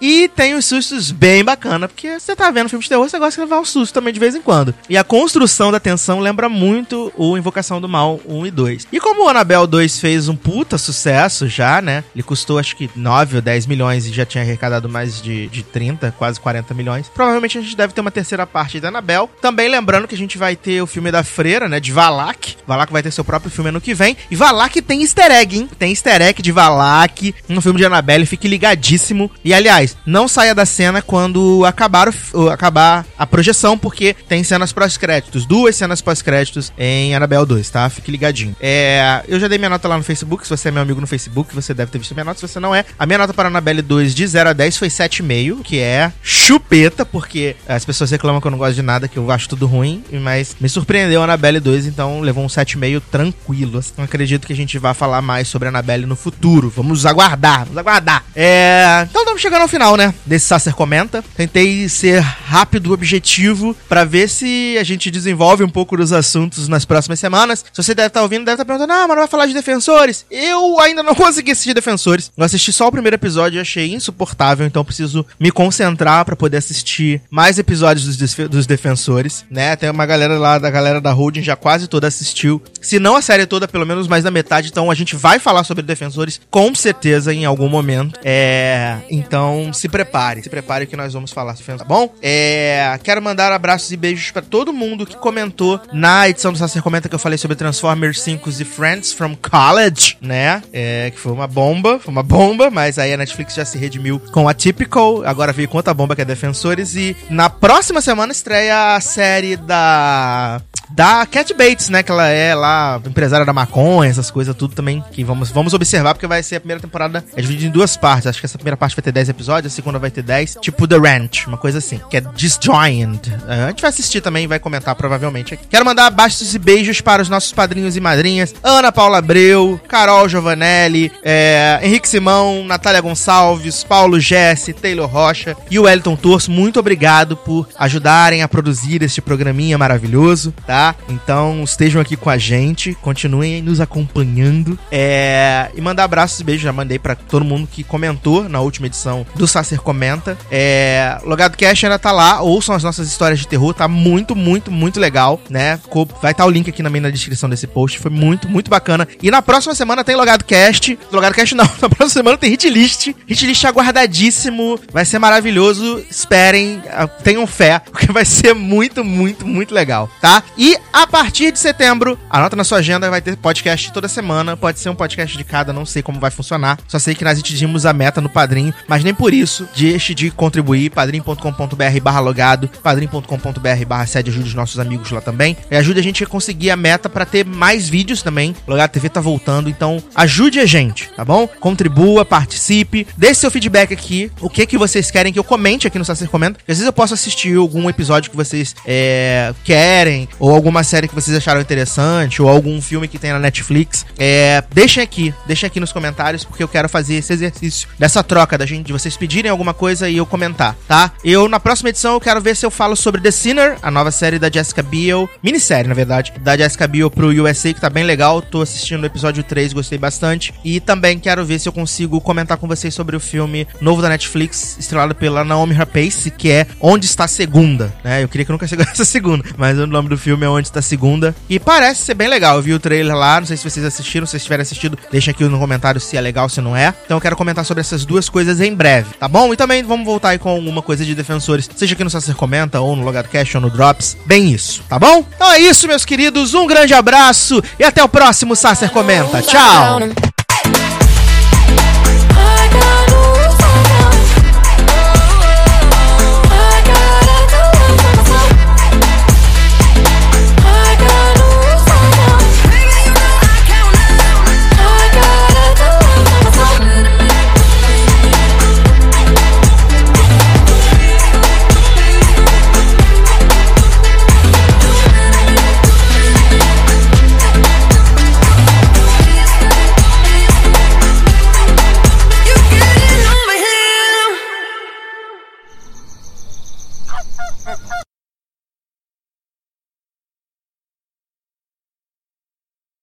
E 0.01 0.27
tem 0.29 0.53
os 0.53 0.65
sustos 0.65 1.11
bem 1.11 1.43
bacana, 1.43 1.87
porque 1.87 2.19
você 2.19 2.35
tá 2.35 2.51
vendo 2.51 2.69
filme 2.69 2.83
de 2.83 2.89
terror, 2.89 3.07
você 3.07 3.17
gosta 3.17 3.41
de 3.41 3.49
levar 3.49 3.61
um 3.61 3.65
susto 3.65 3.93
também 3.93 4.13
de 4.13 4.19
vez 4.19 4.35
em 4.35 4.41
quando. 4.41 4.73
E 4.89 4.97
a 4.97 5.03
construção 5.03 5.71
da 5.71 5.79
tensão 5.79 6.19
lembra 6.19 6.49
muito 6.49 7.11
o 7.17 7.37
Invocação 7.37 7.79
do 7.79 7.87
Mal 7.87 8.19
1 8.27 8.45
e 8.45 8.51
2. 8.51 8.87
E 8.91 8.99
como 8.99 9.25
o 9.25 9.29
Annabelle 9.29 9.67
2 9.67 9.99
fez 9.99 10.27
um 10.27 10.35
puta 10.35 10.77
sucesso 10.77 11.47
já, 11.47 11.81
né? 11.81 12.03
Ele 12.13 12.23
custou 12.23 12.59
acho 12.59 12.75
que 12.75 12.89
9 12.95 13.37
ou 13.37 13.41
10 13.41 13.65
milhões 13.65 14.05
e 14.05 14.13
já 14.13 14.25
tinha 14.25 14.43
arrecadado 14.43 14.89
mais 14.89 15.21
de, 15.21 15.47
de 15.47 15.63
30, 15.63 16.13
quase 16.17 16.39
40 16.39 16.73
milhões. 16.73 17.09
Provavelmente 17.09 17.57
a 17.57 17.61
gente 17.61 17.75
deve 17.75 17.93
ter 17.93 18.01
uma 18.01 18.11
terceira 18.11 18.45
parte 18.45 18.79
da 18.79 18.89
Annabelle. 18.89 19.29
Também 19.41 19.69
lembrando 19.69 20.07
que 20.07 20.15
a 20.15 20.17
gente 20.17 20.37
vai 20.37 20.55
ter 20.55 20.81
o 20.81 20.87
filme 20.87 21.11
da 21.11 21.23
Freira, 21.23 21.69
né? 21.69 21.79
De 21.79 21.91
Valak. 21.91 22.57
Valak 22.67 22.91
vai 22.91 23.03
ter 23.03 23.11
seu 23.11 23.23
próprio 23.23 23.51
filme 23.51 23.69
ano 23.69 23.81
que 23.81 23.93
vem. 23.93 24.17
E 24.29 24.35
Valak 24.35 24.81
tem 24.81 25.01
easter 25.01 25.31
egg, 25.31 25.57
hein? 25.57 25.69
Tem 25.77 25.91
easter 25.91 26.21
egg 26.21 26.41
de 26.41 26.51
Valak 26.51 27.33
no 27.47 27.61
filme 27.61 27.79
de 27.79 27.85
Annabelle. 27.85 28.25
Fique 28.25 28.47
ligadíssimo. 28.47 29.31
E 29.43 29.52
aliás, 29.53 29.97
não 30.05 30.27
saia 30.27 30.55
da 30.55 30.65
cena 30.65 31.01
quando 31.01 31.63
acabar, 31.65 32.13
o, 32.33 32.49
acabar 32.49 33.05
a 33.17 33.25
projeção, 33.25 33.77
porque 33.77 34.15
tem 34.27 34.43
cenas 34.43 34.71
pós-créditos, 34.71 35.45
duas 35.45 35.75
cenas 35.75 36.01
pós-créditos 36.01 36.71
em 36.77 37.15
Annabelle 37.15 37.45
2, 37.45 37.69
tá? 37.69 37.89
Fique 37.89 38.11
ligadinho. 38.11 38.55
É, 38.59 39.23
eu 39.27 39.39
já 39.39 39.47
dei 39.47 39.57
minha 39.57 39.69
nota 39.69 39.87
lá 39.87 39.97
no 39.97 40.03
Facebook, 40.03 40.43
se 40.43 40.49
você 40.49 40.69
é 40.69 40.71
meu 40.71 40.81
amigo 40.81 41.01
no 41.01 41.07
Facebook, 41.07 41.53
você 41.53 41.73
deve 41.73 41.91
ter 41.91 41.97
visto 41.97 42.13
minha 42.13 42.25
nota, 42.25 42.39
se 42.39 42.47
você 42.47 42.59
não 42.59 42.73
é. 42.73 42.85
A 42.97 43.05
minha 43.05 43.17
nota 43.17 43.33
para 43.33 43.47
Annabelle 43.47 43.81
2 43.81 44.15
de 44.15 44.25
0 44.25 44.49
a 44.49 44.53
10 44.53 44.77
foi 44.77 44.87
7,5, 44.87 45.61
que 45.63 45.79
é 45.79 46.11
chupeta, 46.21 47.05
porque 47.05 47.55
as 47.67 47.85
pessoas 47.85 48.11
reclamam 48.11 48.41
que 48.41 48.47
eu 48.47 48.51
não 48.51 48.57
gosto 48.57 48.75
de 48.75 48.81
nada, 48.81 49.07
que 49.07 49.17
eu 49.17 49.29
acho 49.31 49.49
tudo 49.49 49.65
ruim, 49.65 50.03
mas 50.21 50.55
me 50.59 50.69
surpreendeu 50.69 51.21
a 51.21 51.23
Annabelle 51.25 51.59
2, 51.59 51.85
então 51.85 52.21
levou 52.21 52.43
um 52.43 52.47
7,5 52.47 53.01
tranquilo. 53.11 53.79
Assim, 53.79 53.93
não 53.97 54.05
acredito 54.05 54.47
que 54.47 54.53
a 54.53 54.55
gente 54.55 54.77
vá 54.77 54.93
falar 54.93 55.21
mais 55.21 55.47
sobre 55.47 55.67
a 55.67 55.69
Annabelle 55.69 56.05
no 56.05 56.15
futuro. 56.15 56.69
Vamos 56.69 57.05
aguardar, 57.05 57.65
vamos 57.65 57.77
aguardar. 57.77 58.23
É, 58.35 59.05
então 59.09 59.21
estamos 59.21 59.41
chegando 59.43 59.63
ao 59.63 59.67
final, 59.67 59.97
né? 59.97 60.13
Desse 60.25 60.45
Sacer 60.45 60.73
Comenta. 60.73 61.21
Tentei 61.35 61.89
ser 61.89 62.19
rápido, 62.21 62.93
objetivo, 62.93 63.75
para 63.89 64.05
ver 64.05 64.29
se 64.29 64.77
a 64.79 64.83
gente 64.83 65.11
desenvolve 65.11 65.65
um 65.65 65.69
pouco 65.69 65.97
dos 65.97 66.13
assuntos 66.13 66.69
nas 66.69 66.85
próximas 66.85 67.19
semanas. 67.19 67.65
Se 67.73 67.83
você 67.83 67.93
deve 67.93 68.07
estar 68.07 68.21
ouvindo, 68.21 68.45
deve 68.45 68.53
estar 68.53 68.65
perguntando: 68.65 68.93
ah, 68.93 69.05
mas 69.05 69.09
não 69.09 69.23
vai 69.23 69.27
falar 69.27 69.45
de 69.45 69.53
defensores? 69.53 70.25
Eu 70.31 70.79
ainda 70.79 71.03
não 71.03 71.13
consegui 71.13 71.51
assistir 71.51 71.73
defensores. 71.73 72.31
Eu 72.37 72.43
assisti 72.45 72.71
só 72.71 72.87
o 72.87 72.91
primeiro 72.91 73.15
episódio 73.15 73.57
e 73.57 73.59
achei 73.59 73.93
insuportável, 73.93 74.65
então 74.65 74.85
preciso 74.85 75.25
me 75.37 75.51
concentrar 75.51 76.23
para 76.23 76.37
poder 76.37 76.57
assistir 76.57 77.21
mais 77.29 77.59
episódios 77.59 78.15
dos, 78.15 78.33
dos 78.47 78.65
defensores, 78.65 79.43
né? 79.51 79.75
Tem 79.75 79.89
uma 79.89 80.05
galera 80.05 80.39
lá 80.39 80.57
da 80.57 80.69
galera 80.69 81.01
da 81.01 81.11
Holding 81.11 81.43
já 81.43 81.57
quase 81.57 81.89
toda 81.89 82.07
assistiu. 82.07 82.61
Se 82.81 82.97
não 82.97 83.17
a 83.17 83.21
série 83.21 83.45
toda, 83.45 83.67
pelo 83.67 83.85
menos 83.85 84.07
mais 84.07 84.23
da 84.23 84.31
metade, 84.31 84.69
então 84.69 84.89
a 84.89 84.95
gente 84.95 85.17
vai 85.17 85.37
falar 85.37 85.65
sobre 85.65 85.83
defensores 85.83 86.39
com 86.49 86.73
certeza 86.73 87.33
em 87.33 87.43
algum 87.43 87.67
momento. 87.67 88.17
É, 88.23 88.99
então 89.09 89.32
se 89.73 89.89
prepare, 89.89 90.43
se 90.43 90.49
prepare 90.49 90.85
que 90.85 90.95
nós 90.95 91.13
vamos 91.13 91.31
falar 91.31 91.55
sobre 91.55 91.77
tá 91.77 91.85
bom? 91.85 92.13
É, 92.21 92.99
quero 93.03 93.21
mandar 93.21 93.51
abraços 93.51 93.91
e 93.91 93.97
beijos 93.97 94.31
para 94.31 94.41
todo 94.41 94.73
mundo 94.73 95.05
que 95.05 95.15
comentou 95.15 95.79
na 95.91 96.27
edição 96.27 96.51
do 96.51 96.57
Sacer 96.57 96.81
Comenta 96.81 97.09
que 97.09 97.15
eu 97.15 97.19
falei 97.19 97.37
sobre 97.37 97.55
Transformers 97.55 98.21
5 98.21 98.49
e 98.49 98.65
Friends 98.65 99.13
from 99.13 99.35
College, 99.35 100.17
né? 100.21 100.61
É, 100.71 101.11
que 101.11 101.19
foi 101.19 101.31
uma 101.31 101.47
bomba, 101.47 101.99
foi 101.99 102.11
uma 102.11 102.23
bomba, 102.23 102.69
mas 102.69 102.99
aí 102.99 103.13
a 103.13 103.17
Netflix 103.17 103.55
já 103.55 103.65
se 103.65 103.77
redimiu 103.77 104.19
com 104.31 104.47
a 104.47 104.53
Typical, 104.53 105.23
agora 105.25 105.53
veio 105.53 105.67
com 105.67 105.77
outra 105.77 105.93
bomba 105.93 106.15
que 106.15 106.21
é 106.21 106.25
Defensores 106.25 106.95
e 106.95 107.15
na 107.29 107.49
próxima 107.49 108.01
semana 108.01 108.31
estreia 108.31 108.95
a 108.95 109.01
série 109.01 109.55
da 109.55 110.61
da 110.93 111.25
Cat 111.25 111.53
Bates, 111.53 111.89
né? 111.89 112.03
Que 112.03 112.11
ela 112.11 112.27
é 112.27 112.53
lá 112.53 113.01
empresária 113.05 113.45
da 113.45 113.53
maconha, 113.53 114.09
essas 114.09 114.29
coisas 114.29 114.55
tudo 114.55 114.75
também. 114.75 115.03
Que 115.11 115.23
vamos, 115.23 115.49
vamos 115.49 115.73
observar, 115.73 116.13
porque 116.13 116.27
vai 116.27 116.43
ser 116.43 116.57
a 116.57 116.59
primeira 116.59 116.81
temporada. 116.81 117.23
É 117.35 117.41
dividida 117.41 117.67
em 117.67 117.71
duas 117.71 117.97
partes. 117.97 118.27
Acho 118.27 118.39
que 118.39 118.45
essa 118.45 118.57
primeira 118.57 118.77
parte 118.77 118.95
vai 118.95 119.03
ter 119.03 119.11
10 119.11 119.22
episódios, 119.29 119.71
a 119.71 119.75
segunda 119.75 119.99
vai 119.99 120.11
ter 120.11 120.21
10. 120.21 120.57
Tipo 120.61 120.87
The 120.87 120.97
Ranch, 120.97 121.47
uma 121.47 121.57
coisa 121.57 121.77
assim. 121.77 121.99
Que 122.09 122.17
é 122.17 122.21
Disjoined. 122.21 123.33
É, 123.47 123.63
a 123.65 123.67
gente 123.69 123.81
vai 123.81 123.89
assistir 123.89 124.21
também 124.21 124.45
e 124.45 124.47
vai 124.47 124.59
comentar 124.59 124.95
provavelmente 124.95 125.53
aqui. 125.53 125.67
Quero 125.67 125.85
mandar 125.85 126.07
abraços 126.07 126.53
e 126.53 126.59
beijos 126.59 127.01
para 127.01 127.21
os 127.21 127.29
nossos 127.29 127.51
padrinhos 127.51 127.95
e 127.95 127.99
madrinhas: 127.99 128.53
Ana 128.63 128.91
Paula 128.91 129.17
Abreu, 129.17 129.79
Carol 129.87 130.27
Giovanelli, 130.27 131.11
é, 131.23 131.79
Henrique 131.83 132.07
Simão, 132.07 132.63
Natália 132.65 133.01
Gonçalves, 133.01 133.83
Paulo 133.83 134.19
Jesse, 134.19 134.73
Taylor 134.73 135.09
Rocha 135.09 135.55
e 135.69 135.77
o 135.79 135.83
Wellington 135.83 136.15
Torso. 136.15 136.51
Muito 136.51 136.79
obrigado 136.79 137.35
por 137.37 137.67
ajudarem 137.77 138.41
a 138.41 138.47
produzir 138.47 139.01
este 139.03 139.21
programinha 139.21 139.77
maravilhoso, 139.77 140.53
tá? 140.65 140.95
Então 141.09 141.63
estejam 141.63 142.01
aqui 142.01 142.15
com 142.15 142.29
a 142.29 142.37
gente, 142.37 142.95
continuem 142.95 143.61
nos 143.61 143.79
acompanhando. 143.79 144.77
É, 144.91 145.69
e 145.75 145.81
mandar 145.81 146.05
abraços 146.05 146.39
e 146.39 146.43
beijos, 146.43 146.63
já 146.63 146.73
mandei 146.73 146.97
para 146.97 147.15
todo 147.15 147.45
mundo 147.45 147.67
que 147.67 147.83
comentou 147.83 148.47
na 148.47 148.59
última 148.61 148.87
edição 148.87 149.02
do 149.35 149.47
Sacer 149.47 149.79
Comenta. 149.79 150.37
É, 150.51 151.17
Logado 151.23 151.57
Cash 151.57 151.83
ainda 151.83 151.99
tá 151.99 152.11
lá, 152.11 152.41
ouçam 152.41 152.75
as 152.75 152.83
nossas 152.83 153.07
histórias 153.07 153.39
de 153.39 153.47
terror, 153.47 153.73
tá 153.73 153.87
muito, 153.87 154.35
muito, 154.35 154.71
muito 154.71 154.99
legal, 154.99 155.41
né? 155.49 155.79
Vai 156.21 156.31
estar 156.31 156.43
tá 156.43 156.45
o 156.45 156.49
link 156.49 156.69
aqui 156.69 156.83
também 156.83 157.01
na 157.01 157.09
descrição 157.09 157.49
desse 157.49 157.67
post, 157.67 157.99
foi 157.99 158.11
muito, 158.11 158.47
muito 158.49 158.69
bacana. 158.69 159.07
E 159.21 159.31
na 159.31 159.41
próxima 159.41 159.75
semana 159.75 160.03
tem 160.03 160.15
Logado 160.15 160.43
Cast, 160.43 160.97
Logado 161.11 161.33
Cast 161.33 161.55
não, 161.55 161.65
na 161.81 161.89
próxima 161.89 162.09
semana 162.09 162.37
tem 162.37 162.49
Hit 162.51 162.69
List, 162.69 163.07
Hit 163.27 163.45
List 163.45 163.65
aguardadíssimo, 163.65 164.79
vai 164.91 165.05
ser 165.05 165.19
maravilhoso, 165.19 166.03
esperem, 166.09 166.81
ah, 166.91 167.07
tenham 167.07 167.45
fé, 167.47 167.79
porque 167.91 168.11
vai 168.11 168.25
ser 168.25 168.53
muito, 168.53 169.03
muito, 169.03 169.47
muito 169.47 169.73
legal, 169.73 170.09
tá? 170.21 170.43
E 170.57 170.77
a 170.91 171.07
partir 171.07 171.51
de 171.51 171.59
setembro, 171.59 172.17
anota 172.29 172.55
na 172.55 172.63
sua 172.63 172.79
agenda, 172.79 173.09
vai 173.09 173.21
ter 173.21 173.35
podcast 173.37 173.91
toda 173.91 174.07
semana, 174.07 174.55
pode 174.55 174.79
ser 174.79 174.89
um 174.89 174.95
podcast 174.95 175.37
de 175.37 175.43
cada, 175.43 175.73
não 175.73 175.85
sei 175.85 176.01
como 176.01 176.19
vai 176.19 176.31
funcionar, 176.31 176.79
só 176.87 176.99
sei 176.99 177.15
que 177.15 177.23
nós 177.23 177.39
atingimos 177.39 177.85
a 177.85 177.93
meta 177.93 178.21
no 178.21 178.29
padrinho, 178.29 178.73
mas 178.93 179.03
nem 179.03 179.11
por 179.11 179.33
isso 179.33 179.67
deixe 179.75 180.13
de 180.13 180.29
contribuir, 180.29 180.91
padrim.com.br 180.91 181.99
barra 182.03 182.19
logado, 182.19 182.69
padrim.com.br 182.83 183.85
barra 183.87 184.05
sede, 184.05 184.29
ajude 184.29 184.49
os 184.49 184.53
nossos 184.53 184.79
amigos 184.79 185.09
lá 185.09 185.19
também, 185.19 185.57
e 185.71 185.75
ajude 185.75 185.99
a 185.99 186.03
gente 186.03 186.23
a 186.23 186.27
conseguir 186.27 186.69
a 186.69 186.77
meta 186.77 187.09
para 187.09 187.25
ter 187.25 187.43
mais 187.43 187.89
vídeos 187.89 188.21
também, 188.21 188.55
Logado 188.67 188.91
TV 188.91 189.09
tá 189.09 189.19
voltando, 189.19 189.67
então 189.67 189.97
ajude 190.13 190.59
a 190.59 190.67
gente, 190.67 191.09
tá 191.15 191.25
bom? 191.25 191.47
Contribua, 191.47 192.23
participe, 192.23 193.07
deixe 193.17 193.39
seu 193.39 193.49
feedback 193.49 193.91
aqui, 193.91 194.31
o 194.39 194.47
que 194.47 194.63
que 194.67 194.77
vocês 194.77 195.09
querem 195.09 195.33
que 195.33 195.39
eu 195.39 195.43
comente 195.43 195.87
aqui 195.87 195.97
no 195.97 196.05
Sacer 196.05 196.27
Comenta, 196.27 196.59
às 196.59 196.67
vezes 196.67 196.85
eu 196.85 196.93
posso 196.93 197.15
assistir 197.15 197.57
algum 197.57 197.89
episódio 197.89 198.29
que 198.29 198.37
vocês 198.37 198.75
é, 198.85 199.55
querem, 199.63 200.29
ou 200.37 200.53
alguma 200.53 200.83
série 200.83 201.07
que 201.07 201.15
vocês 201.15 201.35
acharam 201.35 201.59
interessante, 201.59 202.43
ou 202.43 202.47
algum 202.47 202.79
filme 202.79 203.07
que 203.07 203.17
tem 203.17 203.31
na 203.31 203.39
Netflix, 203.39 204.05
é, 204.19 204.63
deixem 204.71 205.01
aqui, 205.01 205.33
deixem 205.47 205.65
aqui 205.65 205.79
nos 205.79 205.91
comentários, 205.91 206.43
porque 206.43 206.61
eu 206.61 206.67
quero 206.67 206.87
fazer 206.87 207.15
esse 207.15 207.33
exercício 207.33 207.89
dessa 207.97 208.23
troca 208.23 208.55
da 208.55 208.67
gente, 208.67 208.82
de 208.83 208.93
vocês 208.93 209.17
pedirem 209.17 209.49
alguma 209.49 209.73
coisa 209.73 210.09
e 210.09 210.17
eu 210.17 210.25
comentar, 210.25 210.75
tá? 210.87 211.11
Eu, 211.23 211.47
na 211.47 211.59
próxima 211.59 211.89
edição, 211.89 212.13
eu 212.13 212.21
quero 212.21 212.41
ver 212.41 212.55
se 212.55 212.65
eu 212.65 212.71
falo 212.71 212.95
sobre 212.95 213.21
The 213.21 213.31
Sinner, 213.31 213.77
a 213.81 213.89
nova 213.89 214.11
série 214.11 214.37
da 214.37 214.51
Jessica 214.51 214.83
Biel, 214.83 215.29
minissérie, 215.41 215.87
na 215.87 215.95
verdade, 215.95 216.33
da 216.41 216.57
Jessica 216.57 216.87
Biel 216.87 217.09
pro 217.09 217.29
USA, 217.29 217.73
que 217.73 217.81
tá 217.81 217.89
bem 217.89 218.03
legal, 218.03 218.41
tô 218.41 218.61
assistindo 218.61 219.03
o 219.03 219.05
episódio 219.05 219.43
3, 219.43 219.73
gostei 219.73 219.97
bastante, 219.97 220.53
e 220.63 220.79
também 220.79 221.17
quero 221.17 221.45
ver 221.45 221.59
se 221.59 221.67
eu 221.67 221.73
consigo 221.73 222.19
comentar 222.21 222.57
com 222.57 222.67
vocês 222.67 222.93
sobre 222.93 223.15
o 223.15 223.19
filme 223.19 223.67
novo 223.79 224.01
da 224.01 224.09
Netflix, 224.09 224.77
estrelado 224.77 225.15
pela 225.15 225.43
Naomi 225.43 225.73
Rapace, 225.73 226.29
que 226.31 226.51
é 226.51 226.67
Onde 226.79 227.05
Está 227.05 227.27
Segunda, 227.27 227.93
né? 228.03 228.23
Eu 228.23 228.27
queria 228.27 228.45
que 228.45 228.51
nunca 228.51 228.67
chegasse 228.67 229.01
a 229.01 229.05
segunda, 229.05 229.43
mas 229.57 229.77
o 229.77 229.87
nome 229.87 230.09
do 230.09 230.17
filme 230.17 230.45
é 230.45 230.49
Onde 230.49 230.67
Está 230.67 230.81
Segunda, 230.81 231.35
e 231.49 231.59
parece 231.59 232.01
ser 232.01 232.13
bem 232.13 232.27
legal, 232.27 232.57
eu 232.57 232.61
vi 232.61 232.73
o 232.73 232.79
trailer 232.79 233.15
lá, 233.15 233.39
não 233.39 233.47
sei 233.47 233.57
se 233.57 233.69
vocês 233.69 233.85
assistiram, 233.85 234.25
se 234.25 234.31
vocês 234.31 234.43
tiverem 234.43 234.63
assistido, 234.63 234.97
deixa 235.11 235.31
aqui 235.31 235.43
no 235.43 235.59
comentário 235.59 235.99
se 236.01 236.17
é 236.17 236.21
legal, 236.21 236.49
se 236.49 236.61
não 236.61 236.75
é, 236.75 236.93
então 237.05 237.17
eu 237.17 237.21
quero 237.21 237.35
comentar 237.35 237.65
sobre 237.65 237.81
essas 237.81 238.05
duas 238.05 238.29
coisas 238.29 238.59
em 238.73 238.75
breve, 238.75 239.13
tá 239.19 239.27
bom? 239.27 239.53
E 239.53 239.57
também 239.57 239.83
vamos 239.83 240.05
voltar 240.05 240.29
aí 240.29 240.39
com 240.39 240.49
alguma 240.49 240.81
coisa 240.81 241.05
de 241.05 241.15
defensores, 241.15 241.69
seja 241.75 241.93
aqui 241.93 242.03
no 242.03 242.09
Sacer 242.09 242.35
Comenta, 242.35 242.81
ou 242.81 242.95
no 242.95 243.03
Logado 243.03 243.29
Cash, 243.29 243.55
ou 243.55 243.61
no 243.61 243.69
Drops, 243.69 244.17
bem 244.25 244.51
isso, 244.51 244.83
tá 244.89 244.99
bom? 244.99 245.25
Então 245.35 245.51
é 245.51 245.59
isso, 245.59 245.87
meus 245.87 246.03
queridos, 246.03 246.53
um 246.53 246.67
grande 246.67 246.93
abraço, 246.93 247.63
e 247.79 247.83
até 247.83 248.03
o 248.03 248.09
próximo 248.09 248.55
Sacer 248.55 248.89
Comenta, 248.89 249.41
tchau! 249.41 250.32